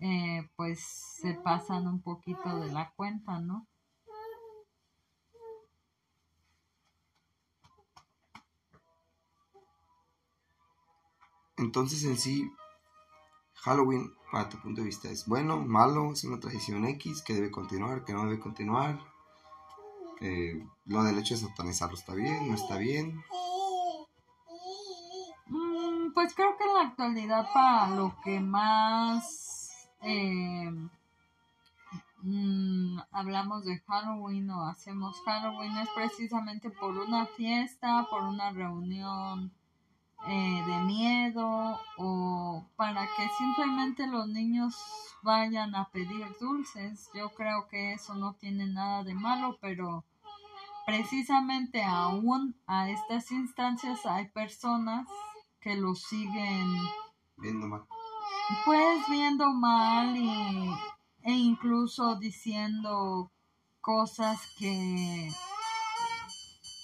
eh, 0.00 0.48
pues 0.56 0.80
se 1.20 1.34
pasan 1.34 1.86
un 1.86 2.00
poquito 2.00 2.60
de 2.60 2.72
la 2.72 2.90
cuenta, 2.96 3.38
¿no? 3.38 3.68
Entonces 11.58 12.04
en 12.04 12.16
sí, 12.16 12.50
Halloween, 13.56 14.14
para 14.32 14.48
tu 14.48 14.58
punto 14.58 14.80
de 14.80 14.86
vista, 14.86 15.10
es 15.10 15.26
bueno, 15.26 15.58
malo, 15.58 16.12
es 16.12 16.24
una 16.24 16.40
tradición 16.40 16.86
X 16.86 17.20
que 17.20 17.34
debe 17.34 17.50
continuar, 17.50 18.06
que 18.06 18.14
no 18.14 18.24
debe 18.24 18.40
continuar. 18.40 18.98
Eh, 20.20 20.64
lo 20.86 21.02
del 21.02 21.18
hecho 21.18 21.34
de 21.34 21.40
satanizarlo 21.40 21.96
está 21.96 22.14
bien, 22.14 22.48
no 22.48 22.54
está 22.54 22.78
bien. 22.78 23.22
Pues 26.18 26.34
creo 26.34 26.56
que 26.56 26.64
en 26.64 26.74
la 26.74 26.80
actualidad 26.80 27.46
para 27.54 27.90
lo 27.90 28.12
que 28.24 28.40
más 28.40 29.88
eh, 30.02 30.68
mm, 32.22 32.98
hablamos 33.12 33.64
de 33.64 33.78
Halloween 33.86 34.50
o 34.50 34.66
hacemos 34.66 35.22
Halloween 35.24 35.76
es 35.76 35.88
precisamente 35.90 36.70
por 36.70 36.98
una 36.98 37.26
fiesta, 37.26 38.04
por 38.10 38.24
una 38.24 38.50
reunión 38.50 39.52
eh, 40.26 40.64
de 40.66 40.78
miedo 40.86 41.78
o 41.98 42.66
para 42.74 43.02
que 43.02 43.28
simplemente 43.38 44.08
los 44.08 44.26
niños 44.26 44.74
vayan 45.22 45.76
a 45.76 45.88
pedir 45.90 46.26
dulces. 46.40 47.08
Yo 47.14 47.28
creo 47.28 47.68
que 47.68 47.92
eso 47.92 48.16
no 48.16 48.32
tiene 48.32 48.66
nada 48.66 49.04
de 49.04 49.14
malo, 49.14 49.56
pero 49.60 50.04
precisamente 50.84 51.84
aún 51.84 52.56
a 52.66 52.90
estas 52.90 53.30
instancias 53.30 54.04
hay 54.04 54.26
personas 54.30 55.06
que 55.60 55.76
lo 55.76 55.94
siguen 55.94 56.76
viendo 57.36 57.66
mal. 57.66 57.84
Pues 58.64 59.08
viendo 59.08 59.52
mal 59.52 60.16
y, 60.16 60.70
e 61.22 61.32
incluso 61.32 62.16
diciendo 62.16 63.30
cosas 63.80 64.40
que 64.58 65.30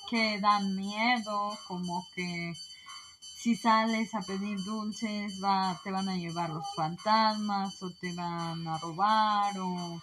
que 0.08 0.38
dan 0.38 0.76
miedo, 0.76 1.56
como 1.66 2.06
que 2.14 2.52
si 3.44 3.56
sales 3.56 4.14
a 4.14 4.20
pedir 4.20 4.62
dulces, 4.64 5.42
va, 5.42 5.78
te 5.82 5.90
van 5.90 6.08
a 6.08 6.16
llevar 6.16 6.50
los 6.50 6.64
fantasmas 6.74 7.82
o 7.82 7.90
te 7.90 8.14
van 8.14 8.66
a 8.66 8.78
robar 8.78 9.58
o 9.58 10.00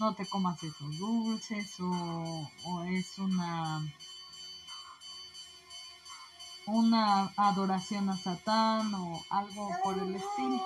no 0.00 0.14
te 0.14 0.26
comas 0.26 0.62
esos 0.62 0.98
dulces 0.98 1.80
o, 1.80 2.50
o 2.64 2.82
es 2.84 3.18
una 3.18 3.82
una 6.68 7.32
adoración 7.36 8.10
a 8.10 8.16
Satán 8.16 8.92
o 8.94 9.24
algo 9.30 9.70
por 9.82 9.98
el 9.98 10.14
estilo. 10.14 10.62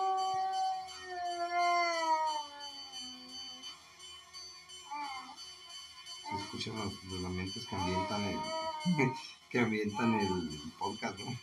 Se 6.28 6.36
escuchan 6.36 6.74
los, 6.76 7.20
lamentos 7.20 7.66
que 7.66 7.76
ambientan 7.76 8.22
el, 8.22 8.38
que 9.50 9.60
ambientan 9.60 10.14
el 10.14 10.72
podcast, 10.78 11.18
¿no? 11.20 11.36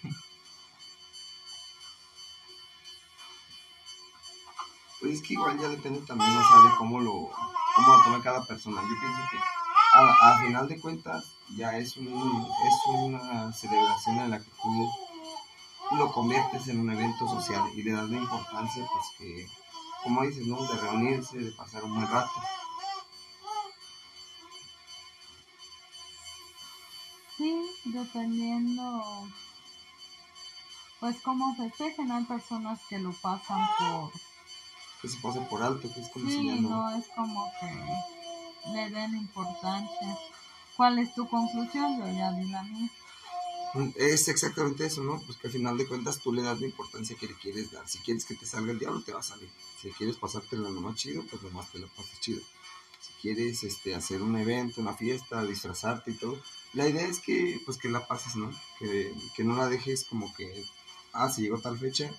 Pues 4.99 5.13
es 5.13 5.21
que 5.21 5.33
igual 5.33 5.57
ya 5.57 5.69
depende 5.69 6.01
también, 6.01 6.35
o 6.35 6.47
sea, 6.47 6.69
de 6.69 6.75
cómo 6.75 6.99
lo, 6.99 7.29
cómo 7.75 7.93
lo 7.93 8.03
toma 8.03 8.21
cada 8.21 8.43
persona. 8.45 8.81
Yo 8.81 8.99
pienso 8.99 9.21
que 9.31 9.58
a, 9.93 10.39
final 10.39 10.67
de 10.67 10.79
cuentas 10.79 11.25
ya 11.55 11.77
es, 11.77 11.97
un, 11.97 12.07
es 12.07 12.75
una 12.93 13.51
celebración 13.53 14.19
en 14.19 14.31
la 14.31 14.39
que 14.39 14.51
tú 14.61 15.95
lo 15.95 16.11
conviertes 16.11 16.67
en 16.67 16.79
un 16.79 16.91
evento 16.91 17.27
social 17.27 17.63
y 17.75 17.83
le 17.83 17.93
das 17.93 18.09
la 18.09 18.17
importancia, 18.17 18.85
pues 18.91 19.05
que, 19.17 19.47
como 20.03 20.23
dices, 20.23 20.45
¿no? 20.45 20.61
De 20.61 20.79
reunirse, 20.79 21.37
de 21.39 21.51
pasar 21.51 21.83
un 21.83 21.95
buen 21.95 22.07
rato. 22.07 22.29
Sí, 27.37 27.55
dependiendo, 27.85 29.03
pues 30.99 31.19
como 31.21 31.55
festejen, 31.55 32.11
hay 32.11 32.25
personas 32.25 32.79
que 32.89 32.99
lo 32.99 33.13
pasan 33.13 33.67
por 33.77 34.11
que 35.01 35.07
se 35.07 35.17
pase 35.21 35.39
por 35.41 35.63
alto, 35.63 35.91
que 35.93 36.01
es 36.01 36.09
como 36.09 36.29
sí, 36.29 36.59
no... 36.59 36.89
es 36.89 37.07
como 37.15 37.49
que 37.59 38.18
le 38.73 38.89
den 38.89 39.15
importancia. 39.15 40.17
¿Cuál 40.75 40.99
es 40.99 41.13
tu 41.13 41.27
conclusión? 41.27 41.99
Yo 41.99 42.05
ya 42.05 42.31
di 42.31 42.49
la 42.49 42.63
mía. 42.63 42.89
Es 43.95 44.27
exactamente 44.27 44.85
eso, 44.85 45.03
¿no? 45.03 45.21
Pues 45.21 45.37
que 45.37 45.47
al 45.47 45.53
final 45.53 45.77
de 45.77 45.87
cuentas 45.87 46.19
tú 46.19 46.33
le 46.33 46.41
das 46.41 46.59
la 46.59 46.65
importancia 46.65 47.15
que 47.15 47.27
le 47.27 47.35
quieres 47.35 47.71
dar. 47.71 47.87
Si 47.87 47.99
quieres 47.99 48.25
que 48.25 48.35
te 48.35 48.45
salga 48.45 48.71
el 48.71 48.79
diablo, 48.79 49.01
te 49.03 49.13
va 49.13 49.19
a 49.19 49.23
salir. 49.23 49.49
Si 49.79 49.91
quieres 49.91 50.17
pasártela 50.17 50.69
lo 50.69 50.81
más 50.81 50.95
chido, 50.95 51.23
pues 51.29 51.43
lo 51.43 51.51
más 51.51 51.71
te 51.71 51.79
lo 51.79 51.87
pasas 51.89 52.19
chido. 52.19 52.41
Si 52.99 53.13
quieres 53.21 53.63
este, 53.63 53.93
hacer 53.93 54.21
un 54.21 54.37
evento, 54.37 54.81
una 54.81 54.93
fiesta, 54.93 55.43
disfrazarte 55.43 56.11
y 56.11 56.15
todo, 56.15 56.41
la 56.73 56.87
idea 56.87 57.05
es 57.05 57.19
que, 57.19 57.61
pues 57.65 57.77
que 57.77 57.89
la 57.89 58.07
pases, 58.07 58.35
¿no? 58.35 58.51
Que, 58.79 59.13
que 59.35 59.43
no 59.43 59.55
la 59.55 59.69
dejes 59.69 60.05
como 60.05 60.33
que, 60.33 60.65
ah, 61.13 61.29
si 61.29 61.43
llegó 61.43 61.59
tal 61.59 61.77
fecha, 61.77 62.11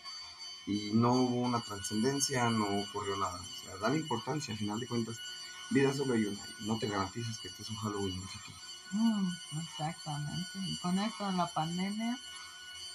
y 0.66 0.90
no 0.92 1.12
hubo 1.14 1.40
una 1.40 1.60
trascendencia, 1.60 2.48
no 2.50 2.66
ocurrió 2.82 3.16
nada. 3.16 3.40
O 3.40 3.64
sea, 3.64 3.76
da 3.76 3.96
importancia, 3.96 4.52
al 4.52 4.58
final 4.58 4.78
de 4.78 4.86
cuentas, 4.86 5.18
vida 5.70 5.92
solo 5.92 6.14
hay 6.14 6.26
una, 6.26 6.40
no 6.60 6.78
te 6.78 6.88
garantices 6.88 7.38
que 7.38 7.48
este 7.48 7.62
es 7.62 7.70
un 7.70 7.76
Halloween 7.76 8.20
más 8.20 8.30
aquí. 8.36 8.52
Mm, 8.92 9.28
exactamente, 9.62 10.58
y 10.66 10.76
con 10.76 10.98
esto 10.98 11.30
de 11.30 11.36
la 11.36 11.46
pandemia. 11.46 12.18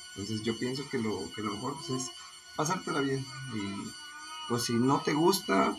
Entonces 0.09 0.43
yo 0.43 0.57
pienso 0.57 0.87
que 0.89 0.97
lo, 0.97 1.31
que 1.33 1.41
lo 1.41 1.53
mejor 1.53 1.75
pues, 1.75 2.01
es 2.01 2.11
pasártela 2.55 3.01
bien 3.01 3.25
y 3.53 3.91
pues 4.47 4.63
si 4.63 4.73
no 4.73 5.01
te 5.01 5.13
gusta, 5.13 5.75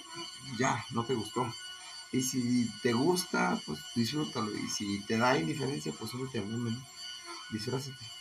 ya, 0.59 0.85
no 0.91 1.05
te 1.05 1.15
gustó. 1.15 1.47
Y 2.13 2.23
si 2.23 2.71
te 2.83 2.93
gusta, 2.93 3.61
pues 3.67 3.79
disfrútalo. 3.95 4.51
Y 4.57 4.69
si 4.69 5.01
te 5.01 5.19
da 5.19 5.39
indiferencia, 5.39 5.93
pues 5.93 6.15
únete 6.15 6.39
al 6.39 6.47
mundo, 6.47 6.71
¿no? 6.71 6.87
Disfrázate 7.51 8.17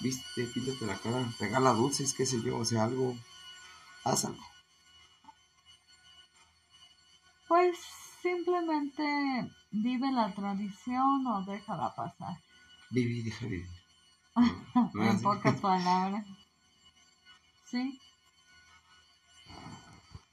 viste, 0.00 0.44
píntate 0.44 0.86
la 0.86 0.96
cara, 0.98 1.26
regala 1.38 1.72
dulces, 1.72 2.14
qué 2.14 2.26
sé 2.26 2.40
yo, 2.42 2.58
o 2.58 2.64
sea, 2.64 2.84
algo, 2.84 3.16
haz 4.04 4.24
algo. 4.24 4.44
Pues 7.54 7.78
simplemente 8.20 9.04
vive 9.70 10.10
la 10.10 10.34
tradición 10.34 11.24
o 11.24 11.44
déjala 11.44 11.94
pasar. 11.94 12.36
Vive 12.90 13.12
y 13.12 13.22
deja 13.22 13.46
vivir. 13.46 13.68
en 14.94 15.22
pocas 15.22 15.60
palabras. 15.60 16.26
Sí. 17.70 18.00